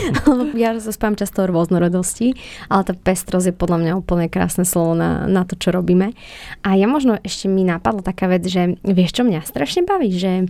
[0.64, 2.34] ja spávam často rôznorodosti,
[2.72, 6.18] ale tá pestrosť je podľa mňa úplne krásna krásne slovo na, na to, čo robíme.
[6.66, 10.50] A ja možno ešte mi napadla taká vec, že vieš, čo mňa strašne baví, že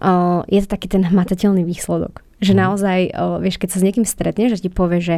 [0.00, 2.25] o, je to taký ten hmatateľný výsledok.
[2.36, 2.58] Že mm.
[2.60, 5.16] naozaj, o, vieš, keď sa s niekým stretneš, že ti povie, že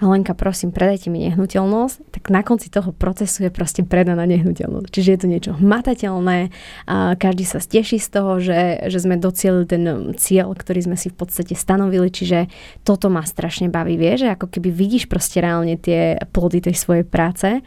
[0.00, 4.88] Lenka, prosím, predajte mi nehnuteľnosť, tak na konci toho procesu je proste predaná nehnuteľnosť.
[4.88, 6.48] Čiže je to niečo hmatateľné,
[6.88, 9.84] a každý sa steší z toho, že, že sme docielili ten
[10.16, 12.48] cieľ, ktorý sme si v podstate stanovili, čiže
[12.80, 17.04] toto ma strašne baví, vieš, že ako keby vidíš proste reálne tie plody tej svojej
[17.04, 17.60] práce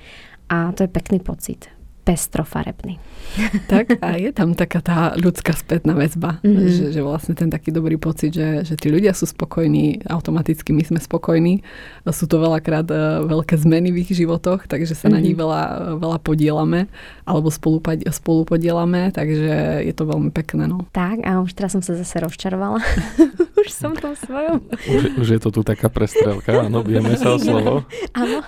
[0.50, 1.77] a to je pekný pocit
[2.08, 2.96] pestrofarebný.
[3.68, 6.72] Tak a je tam taká tá ľudská spätná väzba, mm-hmm.
[6.72, 10.82] že, že vlastne ten taký dobrý pocit, že, že tí ľudia sú spokojní, automaticky my
[10.88, 11.62] sme spokojní.
[12.08, 15.14] Sú to veľakrát uh, veľké zmeny v ich životoch, takže sa mm-hmm.
[15.14, 15.42] na nich mhm.
[15.44, 15.62] veľa,
[16.00, 16.88] veľa podielame
[17.28, 20.66] alebo spolu, spolu podielame, takže je to veľmi pekné.
[20.66, 20.88] No.
[20.96, 22.80] Tak a už teraz som sa zase rozčarovala.
[23.62, 24.64] už som tom svojom.
[24.88, 27.84] Už, už je to tu taká prestrelka, áno, bijeme sa o slovo.
[28.16, 28.40] Áno.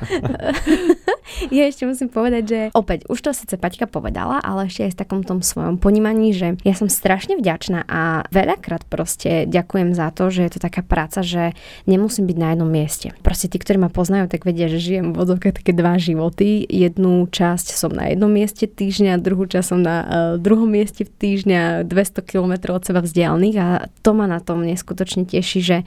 [1.51, 4.99] ja ešte musím povedať, že opäť, už to síce Paťka povedala, ale ešte aj v
[5.01, 10.29] takom tom svojom ponímaní, že ja som strašne vďačná a veľakrát proste ďakujem za to,
[10.29, 11.57] že je to taká práca, že
[11.89, 13.09] nemusím byť na jednom mieste.
[13.25, 16.61] Proste tí, ktorí ma poznajú, tak vedia, že žijem v také dva životy.
[16.69, 20.07] Jednu časť som na jednom mieste týždňa, druhú časť som na uh,
[20.37, 23.67] druhom mieste týždňa, 200 km od seba vzdialených a
[24.05, 25.77] to ma na tom neskutočne teší, že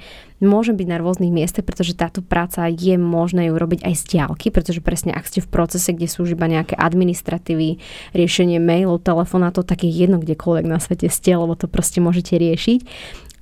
[0.42, 4.50] môžem byť na rôznych miestach, pretože táto práca je možné ju robiť aj z diálky,
[4.50, 6.74] pretože presne ak ste v procese, kde sú už iba nejaké
[7.52, 7.78] administratívy,
[8.16, 12.80] riešenie mailov, telefonátov, tak je jedno kdekoľvek na svete ste, lebo to proste môžete riešiť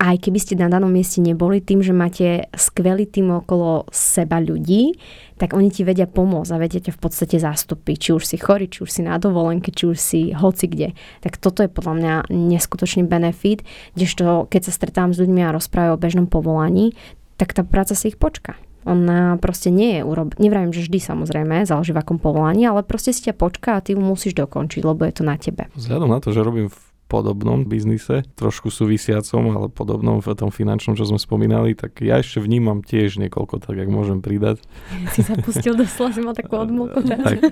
[0.01, 4.97] aj keby ste na danom mieste neboli, tým, že máte skvelý tým okolo seba ľudí,
[5.37, 8.09] tak oni ti vedia pomôcť a vedia ťa v podstate zastúpiť.
[8.09, 10.97] Či už si chorý, či už si na dovolenke, či už si hoci kde.
[11.21, 13.61] Tak toto je podľa mňa neskutočný benefit,
[13.93, 16.97] kdežto keď sa stretám s ľuďmi a rozprávajú o bežnom povolaní,
[17.37, 18.57] tak tá práca si ich počka.
[18.89, 20.33] Ona proste nie je urob...
[20.41, 23.93] Nevravím, že vždy samozrejme, záleží v akom povolaní, ale proste si ťa počká a ty
[23.93, 25.69] ju musíš dokončiť, lebo je to na tebe.
[25.77, 26.79] Vzhľadom na to, že robím v
[27.11, 32.39] podobnom biznise, trošku súvisiacom, ale podobnom v tom finančnom, čo sme spomínali, tak ja ešte
[32.39, 34.63] vnímam tiež niekoľko, tak ak môžem pridať.
[35.19, 37.03] Si sa pustil do slova, si mal takú odmlku.
[37.27, 37.43] tak,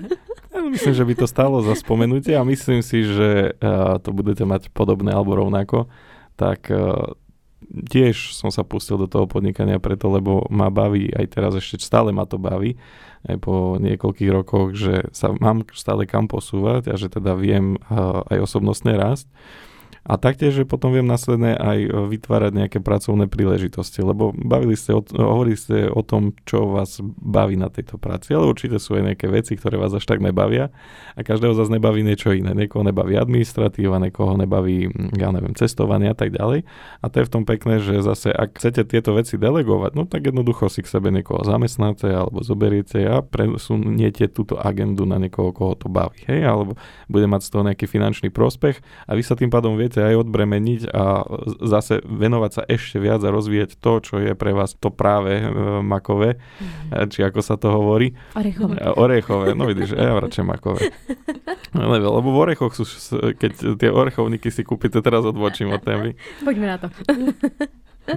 [0.55, 4.47] ja myslím, že by to stalo za spomenutie a myslím si, že uh, to budete
[4.47, 5.91] mať podobné alebo rovnako.
[6.39, 7.19] Tak uh,
[7.69, 12.09] tiež som sa pustil do toho podnikania preto, lebo ma baví, aj teraz ešte stále
[12.09, 12.75] ma to baví
[13.27, 17.75] aj po niekoľkých rokoch, že sa mám stále kam posúvať a že teda viem
[18.31, 19.27] aj osobnostne rásť.
[20.07, 25.03] A taktiež, že potom viem následne aj vytvárať nejaké pracovné príležitosti, lebo bavili ste, o,
[25.03, 29.27] hovorili ste o tom, čo vás baví na tejto práci, ale určite sú aj nejaké
[29.27, 30.71] veci, ktoré vás až tak nebavia
[31.15, 32.55] a každého z vás nebaví niečo iné.
[32.55, 34.87] Niekoho nebaví administratíva, niekoho nebaví,
[35.19, 36.63] ja neviem, cestovanie a tak ďalej.
[37.03, 40.31] A to je v tom pekné, že zase ak chcete tieto veci delegovať, no tak
[40.31, 45.73] jednoducho si k sebe niekoho zamestnáte alebo zoberiete a presuniete túto agendu na niekoho, koho
[45.75, 46.23] to baví.
[46.29, 46.47] Hej?
[46.47, 46.79] Alebo
[47.11, 50.21] bude mať z toho nejaký finančný prospech a vy sa tým pádom viete viete aj
[50.21, 51.25] odbremeniť a
[51.65, 55.49] zase venovať sa ešte viac a rozvíjať to, čo je pre vás to práve e,
[55.81, 57.09] makové, mm.
[57.09, 58.13] či ako sa to hovorí.
[58.37, 58.77] Orechové.
[58.93, 60.93] Orechové, no vidíš, ja radšej makové.
[61.69, 62.85] Lebo, lebo v orechoch sú,
[63.33, 66.13] keď tie orechovníky si kúpite, teraz odbočím od témy.
[66.41, 66.87] Poďme na to.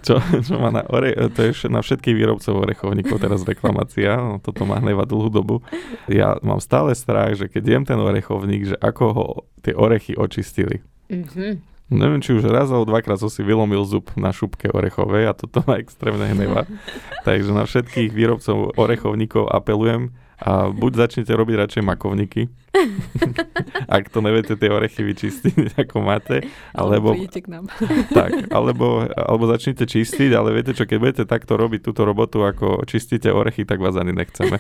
[0.01, 4.65] čo, čo má na, ore, to je na všetkých výrobcov orechovníkov teraz reklamácia, no, toto
[4.65, 5.61] má hneva dlhú dobu.
[6.09, 9.27] Ja mám stále strach, že keď jem ten orechovník, že ako ho
[9.61, 10.81] tie orechy očistili.
[11.11, 11.53] Mm-hmm.
[11.93, 15.61] Neviem, či už raz alebo dvakrát som si vylomil zub na šupke orechovej a toto
[15.69, 16.65] ma extrémne hneva.
[17.29, 22.51] Takže na všetkých výrobcov orechovníkov apelujem, a buď začnete robiť radšej makovníky,
[23.97, 27.69] ak to neviete tie orechy vyčistiť, ako máte, alebo, alebo k nám.
[28.19, 32.85] tak, alebo, alebo začnite čistiť, ale viete čo, keď budete takto robiť túto robotu, ako
[32.89, 34.57] čistíte orechy, tak vás ani nechceme.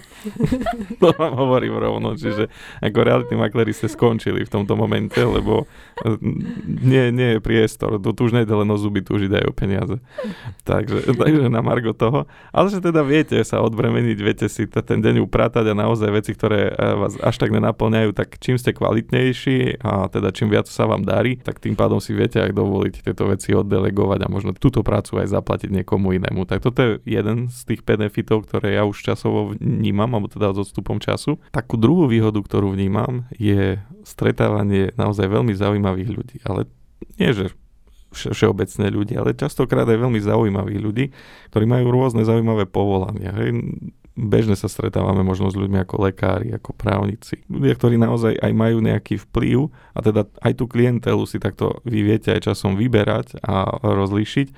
[1.00, 2.52] to vám hovorím rovno, čiže
[2.84, 5.64] ako realitní makleri ste skončili v tomto momente, lebo
[6.66, 9.54] nie, nie je priestor, tu už nejde len o zuby, tu už ide aj o
[9.54, 9.96] peniaze.
[10.66, 12.26] Takže, takže na margo toho.
[12.50, 16.70] Ale že teda viete sa odbremeniť, viete si ten deň upratať a naozaj veci, ktoré
[16.70, 21.06] e, vás až tak nenaplňajú, tak čím ste kvalitnejší a teda čím viac sa vám
[21.06, 25.22] darí, tak tým pádom si viete aj dovoliť tieto veci oddelegovať a možno túto prácu
[25.22, 26.42] aj zaplatiť niekomu inému.
[26.50, 30.66] Tak toto je jeden z tých benefitov, ktoré ja už časovo vnímam, alebo teda s
[30.66, 31.38] odstupom času.
[31.54, 36.36] Takú druhú výhodu, ktorú vnímam, je stretávanie naozaj veľmi zaujímavých ľudí.
[36.42, 36.66] Ale
[37.22, 37.54] nie, že
[38.12, 41.04] všeobecné ľudí, ale častokrát aj veľmi zaujímavých ľudí,
[41.48, 43.32] ktorí majú rôzne zaujímavé povolania.
[43.32, 43.56] Hej
[44.12, 47.40] bežne sa stretávame možno s ľuďmi ako lekári, ako právnici.
[47.48, 52.04] Ľudia, ktorí naozaj aj majú nejaký vplyv a teda aj tú klientelu si takto vy
[52.04, 54.48] viete aj časom vyberať a rozlíšiť,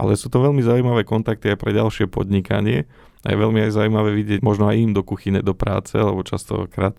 [0.00, 2.88] ale sú to veľmi zaujímavé kontakty aj pre ďalšie podnikanie
[3.22, 6.98] a je veľmi aj zaujímavé vidieť možno aj im do kuchyne, do práce, lebo častokrát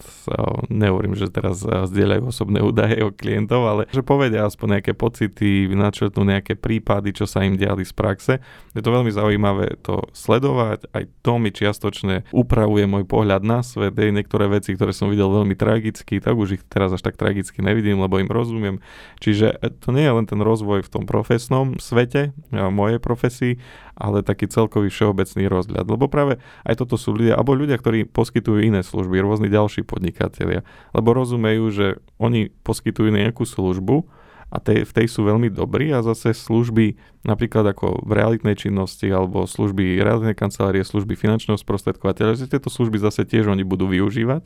[0.71, 6.23] nehovorím, že teraz zdieľajú osobné údaje o klientov, ale že povedia aspoň nejaké pocity, načrtnú
[6.23, 8.33] nejaké prípady, čo sa im diali z praxe.
[8.71, 13.91] Je to veľmi zaujímavé to sledovať, aj to mi čiastočne upravuje môj pohľad na svet,
[13.93, 17.59] aj niektoré veci, ktoré som videl veľmi tragicky, tak už ich teraz až tak tragicky
[17.59, 18.79] nevidím, lebo im rozumiem.
[19.19, 23.53] Čiže to nie je len ten rozvoj v tom profesnom svete, mojej profesii,
[23.93, 25.85] ale taký celkový všeobecný rozhľad.
[25.85, 30.61] Lebo práve aj toto sú ľudia, alebo ľudia, ktorí poskytujú iné služby, rôzni ďalší podnikatelia,
[30.93, 31.87] lebo rozumejú, že
[32.21, 34.05] oni poskytujú nejakú službu,
[34.49, 39.07] a tej, v tej sú veľmi dobrí a zase služby napríklad ako v realitnej činnosti
[39.07, 44.43] alebo služby realitnej kancelárie, služby finančného sprostredkovateľa, že tieto služby zase tiež oni budú využívať,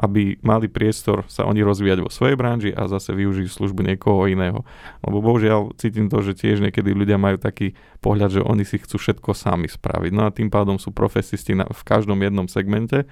[0.00, 4.64] aby mali priestor sa oni rozvíjať vo svojej branži a zase využijú službu niekoho iného.
[5.04, 8.96] Lebo bohužiaľ cítim to, že tiež niekedy ľudia majú taký pohľad, že oni si chcú
[8.96, 10.12] všetko sami spraviť.
[10.16, 13.04] No a tým pádom sú profesisti na, v každom jednom segmente,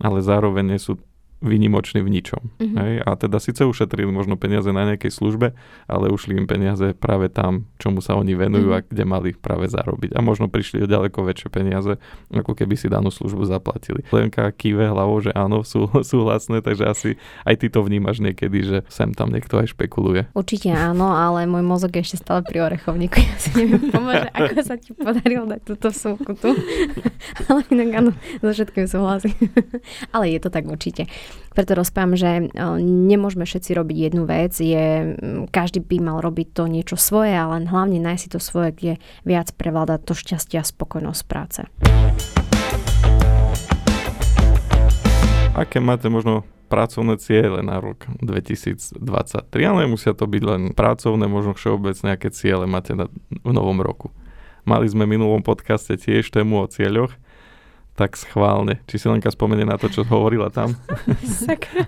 [0.00, 1.00] ale zároveň nie sú
[1.40, 2.52] vynimočný v ničom.
[2.60, 2.76] Mm-hmm.
[2.76, 2.92] Hej?
[3.04, 5.56] A teda síce ušetrili možno peniaze na nejakej službe,
[5.88, 8.84] ale ušli im peniaze práve tam, čomu sa oni venujú mm-hmm.
[8.84, 10.12] a kde mali práve zarobiť.
[10.12, 11.96] A možno prišli o ďaleko väčšie peniaze,
[12.28, 14.04] ako keby si danú službu zaplatili.
[14.12, 17.10] Lenka kýve hlavou, že áno, sú súhlasné, takže asi
[17.48, 20.28] aj ty to vnímaš niekedy, že sem tam niekto aj špekuluje.
[20.36, 23.16] Určite áno, ale môj mozog je ešte stále pri orechovníku.
[23.30, 26.50] Ja si neviem pomôže, ako sa ti podarilo dať túto sumku tu.
[27.48, 28.10] ale inak áno,
[28.42, 29.38] so všetkým súhlasím.
[30.10, 31.06] ale je to tak určite.
[31.50, 32.48] Preto rozprávam, že
[32.84, 35.16] nemôžeme všetci robiť jednu vec, je,
[35.50, 38.92] každý by mal robiť to niečo svoje, ale hlavne nájsť si to svoje, kde
[39.26, 41.60] viac prevláda to šťastie a spokojnosť práce.
[45.58, 49.02] Aké máte možno pracovné ciele na rok 2023,
[49.66, 53.10] ale musia to byť len pracovné, možno všeobecné, aké ciele máte na,
[53.42, 54.14] v novom roku.
[54.62, 57.10] Mali sme v minulom podcaste tiež tému o cieľoch,
[58.00, 58.80] tak schválne.
[58.88, 60.72] Či si Lenka spomenie na to, čo hovorila tam?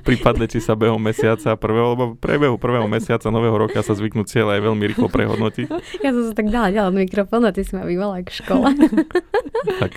[0.08, 4.60] Prípadne, či sa behom mesiaca prvého, lebo prebehu prvého mesiaca nového roka sa zvyknú cieľe
[4.60, 5.72] aj veľmi rýchlo prehodnotiť.
[6.04, 8.76] Ja som sa tak dala ďalej od mikrofónu a ty si ma vyvolala k škole.
[9.80, 9.96] tak.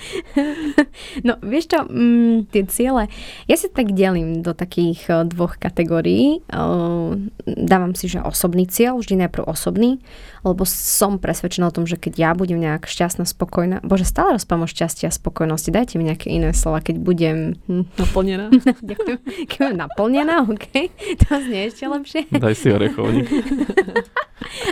[1.27, 3.11] No, vieš čo, mm, tie ciele,
[3.49, 6.45] ja si tak delím do takých uh, dvoch kategórií.
[6.47, 9.99] Uh, dávam si, že osobný cieľ, vždy najprv osobný,
[10.45, 14.63] lebo som presvedčená o tom, že keď ja budem nejak šťastná, spokojná, bože, stále rozprávam
[14.63, 17.37] o šťastie a spokojnosti, dajte mi nejaké iné slova, keď budem...
[17.65, 18.53] Hm, naplnená.
[18.93, 19.19] Ďakujem.
[19.49, 20.93] Keď budem naplnená, OK.
[21.25, 22.21] To znie ešte lepšie.
[22.29, 23.27] Daj si orechovník.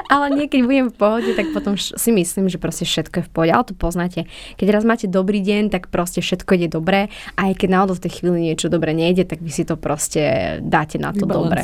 [0.10, 3.32] Ale nie, keď budem v pohode, tak potom si myslím, že proste všetko je v
[3.32, 3.52] pohode.
[3.54, 4.26] Ale to poznáte.
[4.58, 7.12] Keď raz máte dobrý deň, tak proste všetko ide dobré.
[7.36, 10.58] A aj keď náhodou v tej chvíli niečo dobre nejde, tak vy si to proste
[10.64, 11.62] dáte na to dobre.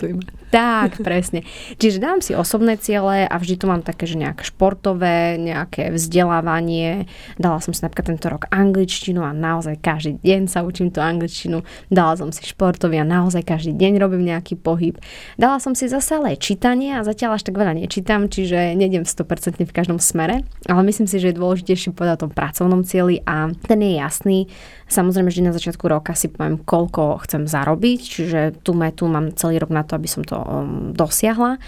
[0.50, 1.46] Tak, presne.
[1.78, 7.06] Čiže dám si osobné ciele a vždy to mám také, že nejaké športové, nejaké vzdelávanie.
[7.38, 11.62] Dala som si napríklad tento rok angličtinu a naozaj každý deň sa učím tú angličtinu.
[11.94, 14.98] Dala som si športový a naozaj každý deň robím nejaký pohyb.
[15.38, 19.64] Dala som si zase ale čítanie a zatiaľ až tak veľa nečítam, čiže nejdem 100%
[19.64, 23.54] v každom smere, ale myslím si, že je dôležitejšie povedať o tom pracovnom cieli a
[23.54, 24.38] ten je jasný.
[24.92, 29.64] Samozrejme, že na začiatku roka si poviem, koľko chcem zarobiť, čiže tu metu mám celý
[29.64, 31.62] rok na to, aby som to um, dosiahla,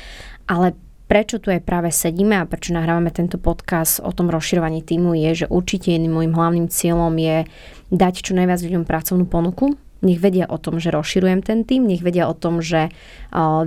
[0.49, 0.75] ale
[1.05, 5.43] prečo tu aj práve sedíme a prečo nahrávame tento podcast o tom rozširovaní týmu je,
[5.43, 7.43] že určite jedným môjim hlavným cieľom je
[7.91, 12.01] dať čo najviac ľuďom pracovnú ponuku, nech vedia o tom, že rozširujem ten tým, nech
[12.01, 12.89] vedia o tom, že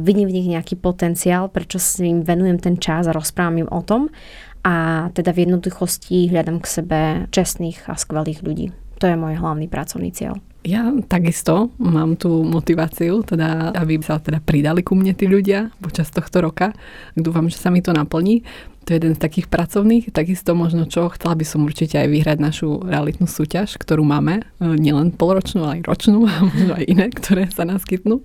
[0.02, 3.80] vidím v nich nejaký potenciál, prečo si im venujem ten čas a rozprávam im o
[3.82, 4.10] tom
[4.66, 8.74] a teda v jednoduchosti hľadám k sebe čestných a skvelých ľudí.
[9.02, 10.38] To je môj hlavný pracovný cieľ.
[10.64, 16.08] Ja takisto mám tú motiváciu, teda, aby sa teda pridali ku mne tí ľudia počas
[16.08, 16.72] tohto roka.
[17.12, 18.40] Dúfam, že sa mi to naplní.
[18.84, 20.08] To je jeden z takých pracovných.
[20.12, 24.44] Takisto možno čo, chcela by som určite aj vyhrať našu realitnú súťaž, ktorú máme.
[24.60, 28.24] E, nielen polročnú, ale aj ročnú a možno aj iné, ktoré sa naskytnú.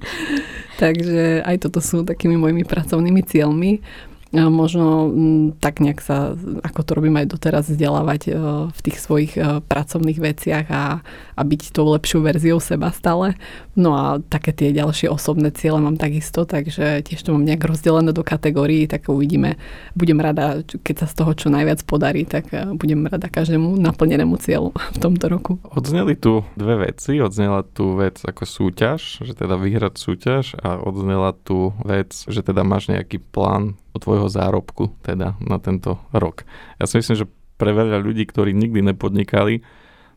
[0.79, 3.83] Takže aj toto sú takými mojimi pracovnými cieľmi
[4.31, 8.31] možno mm, tak nejak sa, ako to robím aj doteraz, vzdelávať e,
[8.69, 11.01] v tých svojich e, pracovných veciach a,
[11.33, 13.33] a byť tou lepšou verziou seba stále.
[13.73, 18.13] No a také tie ďalšie osobné ciele mám takisto, takže tiež to mám nejak rozdelené
[18.13, 19.57] do kategórií, tak uvidíme.
[19.97, 24.37] Budem rada, keď sa z toho čo najviac podarí, tak e, budem rada každému naplnenému
[24.37, 25.57] cieľu v tomto roku.
[25.73, 27.17] Odzneli tu dve veci.
[27.17, 32.61] Odznela tu vec ako súťaž, že teda vyhrať súťaž a odznela tu vec, že teda
[32.61, 36.45] máš nejaký plán tvojho zárobku teda na tento rok.
[36.77, 39.65] Ja si myslím, že pre veľa ľudí, ktorí nikdy nepodnikali,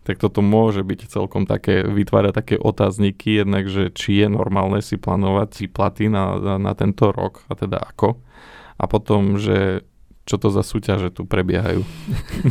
[0.03, 4.99] tak toto môže byť celkom také, vytvárať také otázniky, jednak, že či je normálne si
[4.99, 8.19] plánovať si platy na, na, na tento rok, a teda ako.
[8.83, 9.87] A potom, že
[10.23, 11.83] čo to za súťaže tu prebiehajú.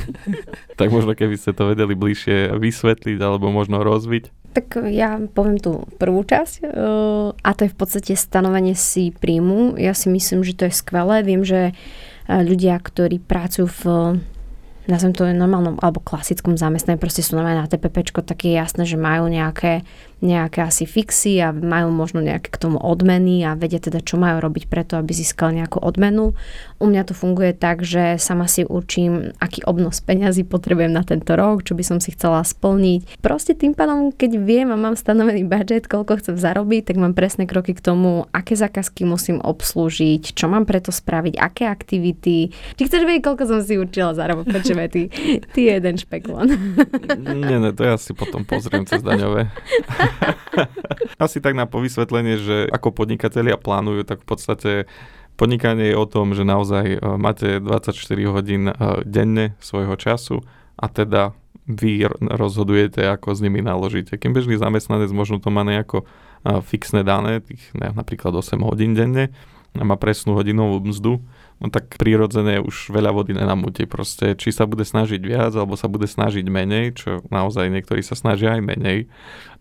[0.79, 4.31] tak možno keby ste to vedeli bližšie vysvetliť alebo možno rozviť.
[4.51, 6.69] Tak ja poviem tú prvú časť eh,
[7.31, 9.79] a to je v podstate stanovenie si príjmu.
[9.79, 11.23] Ja si myslím, že to je skvelé.
[11.23, 11.75] Viem, že eh,
[12.27, 13.83] ľudia, ktorí pracujú v
[14.89, 18.97] nazvem to normálnom alebo klasickom zamestnaní, proste sú normálne na TPP, tak je jasné, že
[18.97, 19.85] majú nejaké
[20.21, 24.37] nejaké asi fixy a majú možno nejaké k tomu odmeny a vedia teda, čo majú
[24.37, 26.37] robiť preto, aby získali nejakú odmenu.
[26.77, 31.33] U mňa to funguje tak, že sama si určím, aký obnos peňazí potrebujem na tento
[31.33, 33.17] rok, čo by som si chcela splniť.
[33.21, 37.49] Proste tým pádom, keď viem a mám stanovený budget, koľko chcem zarobiť, tak mám presné
[37.49, 42.53] kroky k tomu, aké zákazky musím obslúžiť, čo mám preto spraviť, aké aktivity.
[42.77, 45.09] Či chceš vedieť, koľko som si určila zarobiť, prečo ty,
[45.53, 46.53] ty jeden špekulant.
[47.17, 49.49] Nie, ne, to ja si potom pozriem cez daňové.
[51.23, 54.71] Asi tak na povysvetlenie, že ako podnikatelia plánujú, tak v podstate
[55.35, 57.97] podnikanie je o tom, že naozaj e, máte 24
[58.29, 58.73] hodín e,
[59.07, 60.45] denne svojho času
[60.77, 61.33] a teda
[61.65, 64.17] vy rozhodujete, ako s nimi naložíte.
[64.17, 66.05] Kým bežný zamestnanec možno to má nejako e,
[66.61, 69.33] fixné dané, tých ne, napríklad 8 hodín denne,
[69.71, 71.23] a má presnú hodinovú mzdu,
[71.63, 73.87] no tak prirodzené už veľa vody nenamúti.
[73.87, 78.19] Proste, či sa bude snažiť viac, alebo sa bude snažiť menej, čo naozaj niektorí sa
[78.19, 79.07] snažia aj menej,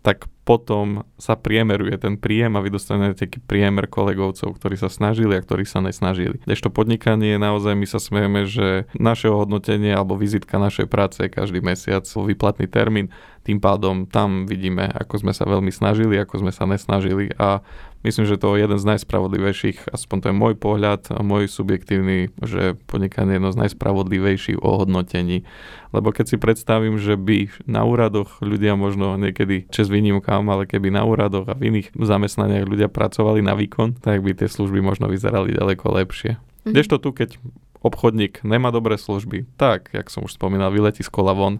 [0.03, 5.37] tak potom sa priemeruje ten príjem a vy dostanete taký priemer kolegovcov, ktorí sa snažili
[5.37, 6.41] a ktorí sa nesnažili.
[6.49, 11.61] Ešte podnikanie naozaj my sa smejeme, že naše hodnotenie alebo vizitka našej práce je každý
[11.61, 16.69] mesiac výplatný termín, tým pádom tam vidíme, ako sme sa veľmi snažili, ako sme sa
[16.69, 17.65] nesnažili a
[18.01, 22.33] Myslím, že to je jeden z najspravodlivejších, aspoň to je môj pohľad a môj subjektívny,
[22.41, 25.45] že podnikanie je jedno z najspravodlivejších ohodnotení.
[25.93, 29.85] Lebo keď si predstavím, že by na úradoch ľudia možno niekedy čes
[30.31, 34.31] výnimkám, ale keby na úradoch a v iných zamestnaniach ľudia pracovali na výkon, tak by
[34.31, 36.39] tie služby možno vyzerali ďaleko lepšie.
[36.39, 36.71] Mm-hmm.
[36.71, 37.35] Kdežto tu, keď
[37.81, 41.59] obchodník nemá dobré služby, tak, jak som už spomínal, vyletí z kola von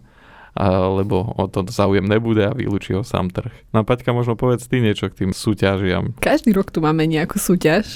[0.99, 3.55] lebo o to záujem nebude a vylúči ho sám trh.
[3.71, 6.11] No a Paťka, možno povedz ty niečo k tým súťažiam.
[6.19, 7.95] Každý rok tu máme nejakú súťaž,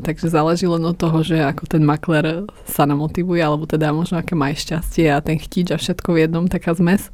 [0.00, 4.32] takže záleží len od toho, že ako ten makler sa namotivuje, alebo teda možno aké
[4.32, 7.12] má šťastie a ten chtič a všetko v jednom, taká zmes.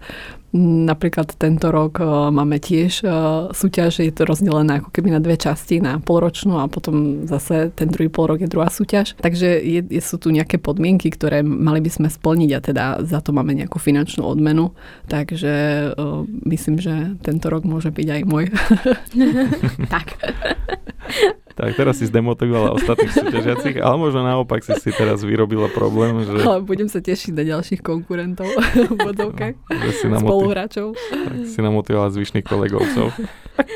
[0.57, 5.37] Napríklad tento rok uh, máme tiež uh, súťaž, je to rozdelené ako keby na dve
[5.37, 9.13] časti, na polročnú a potom zase ten druhý pol rok je druhá súťaž.
[9.21, 13.21] Takže je, je, sú tu nejaké podmienky, ktoré mali by sme splniť a teda za
[13.21, 14.73] to máme nejakú finančnú odmenu.
[15.13, 15.53] Takže
[15.93, 18.45] uh, myslím, že tento rok môže byť aj môj.
[19.93, 20.17] tak.
[21.59, 26.47] Tak teraz si zdemotivovala ostatných súťažiacich, ale možno naopak si si teraz vyrobila problém, že...
[26.47, 28.47] Ale budem sa tešiť na ďalších konkurentov
[28.95, 30.95] v vodovke, no, spoluhráčov.
[30.95, 33.11] Tak si namotivovala zvyšných kolegovcov.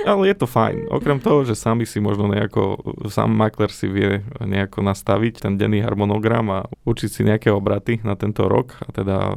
[0.06, 0.94] Ale je to fajn.
[0.94, 2.78] Okrem toho, že sami si možno nejako,
[3.10, 8.14] sám makler si vie nejako nastaviť ten denný harmonogram a učiť si nejaké obraty na
[8.14, 9.34] tento rok a teda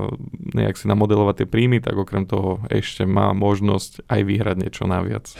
[0.54, 5.34] nejak si namodelovať tie príjmy, tak okrem toho ešte má možnosť aj vyhrať niečo naviac.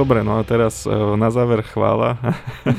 [0.00, 2.16] Dobre, no a teraz e, na záver chvála.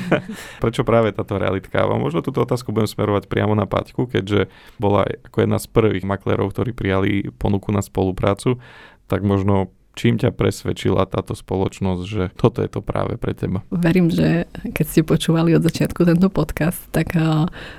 [0.62, 1.86] Prečo práve táto realitka?
[1.86, 6.50] Možno túto otázku budem smerovať priamo na Paťku, keďže bola ako jedna z prvých maklerov,
[6.50, 8.58] ktorí prijali ponuku na spoluprácu,
[9.06, 13.62] tak možno čím ťa presvedčila táto spoločnosť, že toto je to práve pre teba?
[13.70, 17.14] Verím, že keď ste počúvali od začiatku tento podcast, tak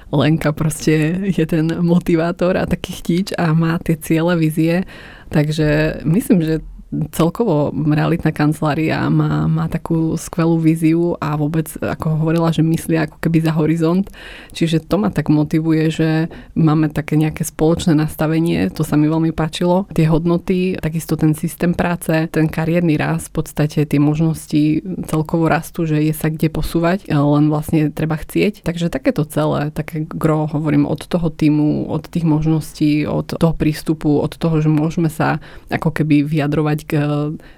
[0.07, 4.87] Lenka proste je ten motivátor a taký chtíč a má tie ciele, vízie.
[5.33, 6.63] Takže myslím, že
[7.09, 13.17] celkovo realitná kancelária má, má takú skvelú víziu a vôbec, ako hovorila, že myslia ako
[13.17, 14.05] keby za horizont.
[14.53, 16.09] Čiže to ma tak motivuje, že
[16.53, 19.89] máme také nejaké spoločné nastavenie, to sa mi veľmi páčilo.
[19.91, 25.89] Tie hodnoty, takisto ten systém práce, ten kariérny rast, v podstate tie možnosti celkovo rastú,
[25.89, 28.61] že je sa kde posúvať, len vlastne treba chcieť.
[28.61, 34.21] Takže takéto celé, také gro, hovorím, od toho týmu, od tých možností, od toho prístupu,
[34.21, 35.41] od toho, že môžeme sa
[35.73, 37.07] ako keby vyjadrovať k eh,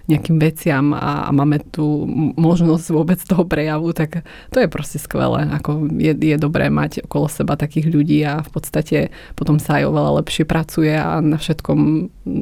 [0.08, 2.06] nejakým veciam a, a máme tu
[2.38, 4.24] možnosť vôbec toho prejavu, tak
[4.54, 5.50] to je proste skvelé.
[5.58, 8.98] Ako je, je dobré mať okolo seba takých ľudí a v podstate
[9.34, 11.80] potom sa aj oveľa lepšie pracuje a na všetkom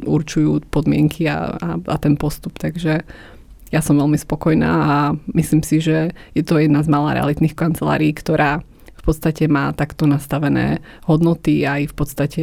[0.04, 2.56] určujú podmienky a, a, a ten postup.
[2.60, 3.04] Takže
[3.74, 4.96] ja som veľmi spokojná a
[5.34, 8.62] myslím si, že je to jedna z malá realitných kancelárií, ktorá
[9.06, 12.42] podstate má takto nastavené hodnoty a aj v podstate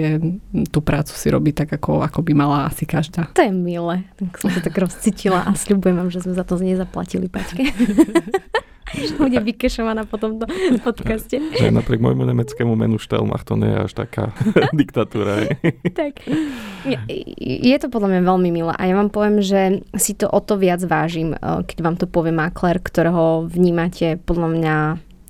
[0.69, 3.29] tú prácu si robí tak, ako, ako by mala asi každá.
[3.33, 4.05] To je milé.
[4.17, 7.63] Tak som sa tak rozcítila a sľubujem vám, že sme za to nezaplatili Paťke.
[9.17, 10.47] bude vykešovaná po tomto
[10.83, 11.39] podcaste.
[11.39, 14.23] Že napriek môjmu nemeckému menu Štelmach to nie je až taká
[14.79, 15.47] diktatúra.
[15.95, 16.25] tak.
[17.39, 20.59] Je to podľa mňa veľmi milé a ja vám poviem, že si to o to
[20.59, 24.75] viac vážim, eh, keď vám to povie makler, ktorého vnímate podľa mňa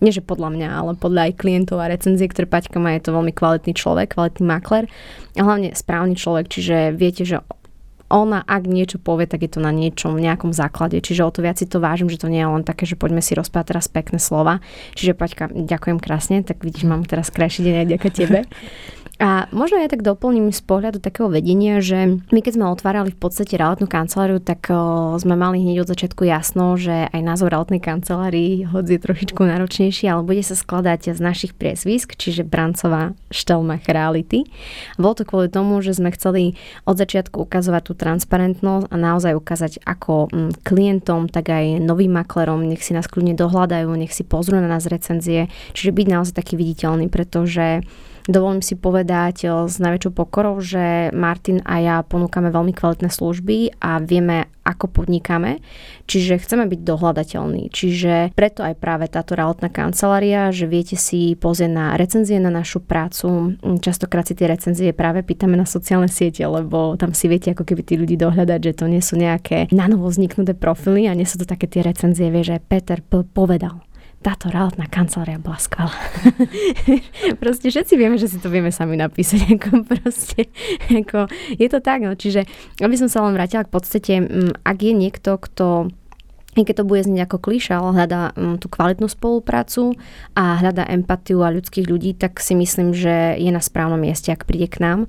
[0.01, 3.15] nie že podľa mňa, ale podľa aj klientov a recenzie, ktoré Paťka má, je to
[3.15, 4.89] veľmi kvalitný človek, kvalitný makler
[5.37, 7.39] a hlavne správny človek, čiže viete, že
[8.11, 10.99] ona, ak niečo povie, tak je to na niečom, nejakom základe.
[10.99, 13.23] Čiže o to viac si to vážim, že to nie je len také, že poďme
[13.23, 14.59] si rozprávať teraz pekné slova.
[14.99, 18.39] Čiže Paťka, ďakujem krásne, tak vidíš, mám teraz krajší deň aj ďaká tebe.
[19.21, 23.21] A možno ja tak doplním z pohľadu takého vedenia, že my keď sme otvárali v
[23.21, 24.65] podstate realitnú kanceláriu, tak
[25.21, 30.09] sme mali hneď od začiatku jasno, že aj názov realitnej kancelárii, hoď je trošičku náročnejší,
[30.09, 34.49] ale bude sa skladať z našich priezvisk, čiže Brancová, Štelmach, Reality.
[34.97, 36.57] Bolo to kvôli tomu, že sme chceli
[36.89, 42.65] od začiatku ukazovať tú transparentnosť a naozaj ukázať ako mm, klientom, tak aj novým maklerom,
[42.65, 45.45] nech si nás kľudne dohľadajú, nech si pozrú na nás recenzie,
[45.77, 47.85] čiže byť naozaj taký viditeľný, pretože
[48.29, 53.97] Dovolím si povedať s najväčšou pokorou, že Martin a ja ponúkame veľmi kvalitné služby a
[53.97, 55.57] vieme, ako podnikáme,
[56.05, 57.73] čiže chceme byť dohľadateľní.
[57.73, 62.77] Čiže preto aj práve táto realitná kancelária, že viete si pozrieť na recenzie na našu
[62.77, 63.57] prácu.
[63.81, 67.81] Častokrát si tie recenzie práve pýtame na sociálne siete, lebo tam si viete ako keby
[67.81, 71.49] tí ľudí dohľadať, že to nie sú nejaké nanovo vzniknuté profily a nie sú to
[71.49, 73.25] také tie recenzie, vie, že Peter P.
[73.25, 73.81] povedal
[74.21, 75.93] táto realitná kancelária bola skvelá.
[77.41, 79.49] proste všetci vieme, že si to vieme sami napísať.
[79.57, 80.53] Ako proste,
[80.93, 82.13] ako, je to tak, no.
[82.13, 82.45] Čiže
[82.79, 85.89] aby som sa len vrátila k podstate, mm, ak je niekto, kto
[86.51, 89.95] i keď to bude znieť ako klíša, ale hľadá um, tú kvalitnú spoluprácu
[90.35, 94.43] a hľadá empatiu a ľudských ľudí, tak si myslím, že je na správnom mieste, ak
[94.43, 94.99] príde k nám,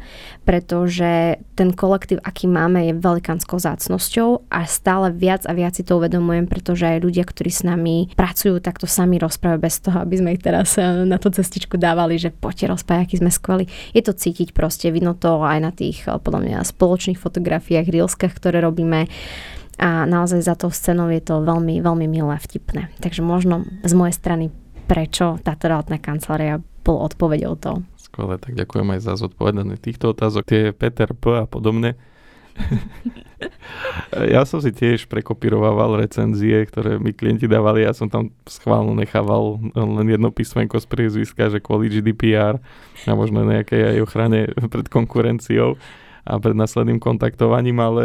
[0.46, 5.98] pretože ten kolektív, aký máme, je velikánskou zácnosťou a stále viac a viac si to
[5.98, 10.14] uvedomujem, pretože aj ľudia, ktorí s nami pracujú, tak to sami rozprávajú bez toho, aby
[10.22, 13.64] sme ich teraz eh, na tú cestičku dávali, že poďte rozprávať, aký sme skvelí.
[13.90, 18.30] Je to cítiť proste, vidno to aj na tých eh, podľa mňa spoločných fotografiách, reelskách,
[18.30, 19.10] ktoré robíme
[19.82, 22.94] a naozaj za tou scenou je to veľmi, veľmi milé a vtipné.
[23.02, 24.54] Takže možno z mojej strany,
[24.86, 27.82] prečo táto realitná kancelária bol odpovedou to.
[27.98, 30.46] Skvelé, tak ďakujem aj za zodpovedanie týchto otázok.
[30.46, 31.34] Tie Peter P.
[31.34, 31.98] a podobne.
[34.34, 37.82] ja som si tiež prekopíroval recenzie, ktoré mi klienti dávali.
[37.82, 42.62] Ja som tam schválno nechával len jedno písmenko z priezviska, že kvôli GDPR
[43.08, 45.74] a možno nejakej aj ochrane pred konkurenciou
[46.22, 48.04] a pred následným kontaktovaním, ale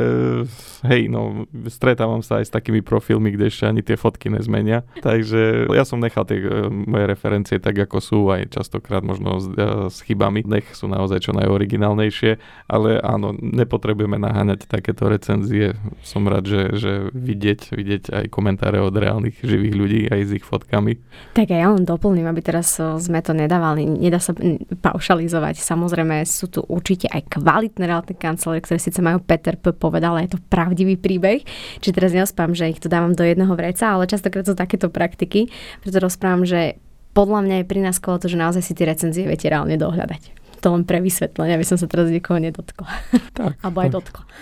[0.90, 4.82] hej, no, stretávam sa aj s takými profilmi, kde ešte ani tie fotky nezmenia.
[5.06, 9.46] Takže ja som nechal tie uh, moje referencie tak, ako sú, aj častokrát možno s,
[9.54, 10.42] uh, s chybami.
[10.50, 15.78] Nech sú naozaj čo najoriginálnejšie, ale áno, nepotrebujeme naháňať takéto recenzie.
[16.02, 20.46] Som rád, že, že vidieť, vidieť aj komentáre od reálnych živých ľudí aj s ich
[20.46, 20.98] fotkami.
[21.38, 24.34] Tak ja len doplním, aby teraz sme to nedávali, nedá sa
[24.82, 25.62] paušalizovať.
[25.62, 29.76] Samozrejme sú tu určite aj kvalitné advokátne kancelárie, ktoré síce majú Peter P.
[29.76, 31.44] povedal, ale je to pravdivý príbeh.
[31.84, 35.52] Čiže teraz neospám, že ich to dávam do jedného vreca, ale častokrát sú takéto praktiky,
[35.84, 36.80] preto rozprávam, že
[37.12, 40.48] podľa mňa je pri nás to, že naozaj si tie recenzie viete reálne dohľadať.
[40.62, 42.90] To len pre vysvetlenie, aby som sa teraz niekoho nedotkla.
[43.34, 44.24] Tak, Alebo aj dotkla.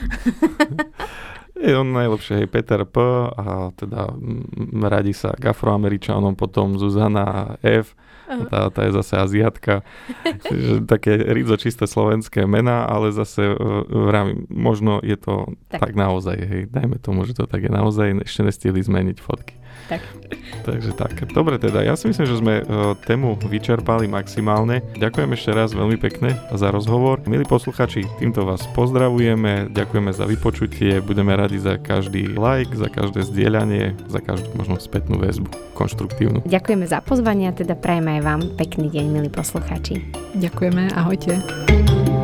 [1.55, 2.99] Je on najlepšie, hej, Peter P.
[3.31, 4.43] a teda m,
[4.83, 7.95] radí sa k afroameričanom, potom Zuzana F.
[8.25, 9.85] Tá, tá je zase Aziatka.
[10.23, 13.53] Čiže také rizo čisté slovenské mená, ale zase
[13.87, 15.89] vravím, možno je to tak.
[15.89, 19.55] tak naozaj, hej, dajme tomu, že to tak je naozaj, ešte nestihli zmeniť fotky.
[19.85, 20.01] Tak.
[20.65, 21.13] Takže tak.
[21.29, 24.81] Dobre teda, ja si myslím, že sme uh, tému vyčerpali maximálne.
[24.97, 27.21] Ďakujem ešte raz veľmi pekne za rozhovor.
[27.29, 33.29] Milí posluchači, týmto vás pozdravujeme, ďakujeme za vypočutie, budeme radi za každý like, za každé
[33.29, 36.41] zdieľanie, za každú možno spätnú väzbu, konštruktívnu.
[36.49, 40.01] Ďakujeme za pozvanie a teda prajeme aj vám pekný deň, milí posluchači.
[40.33, 42.14] Ďakujeme, ahojte.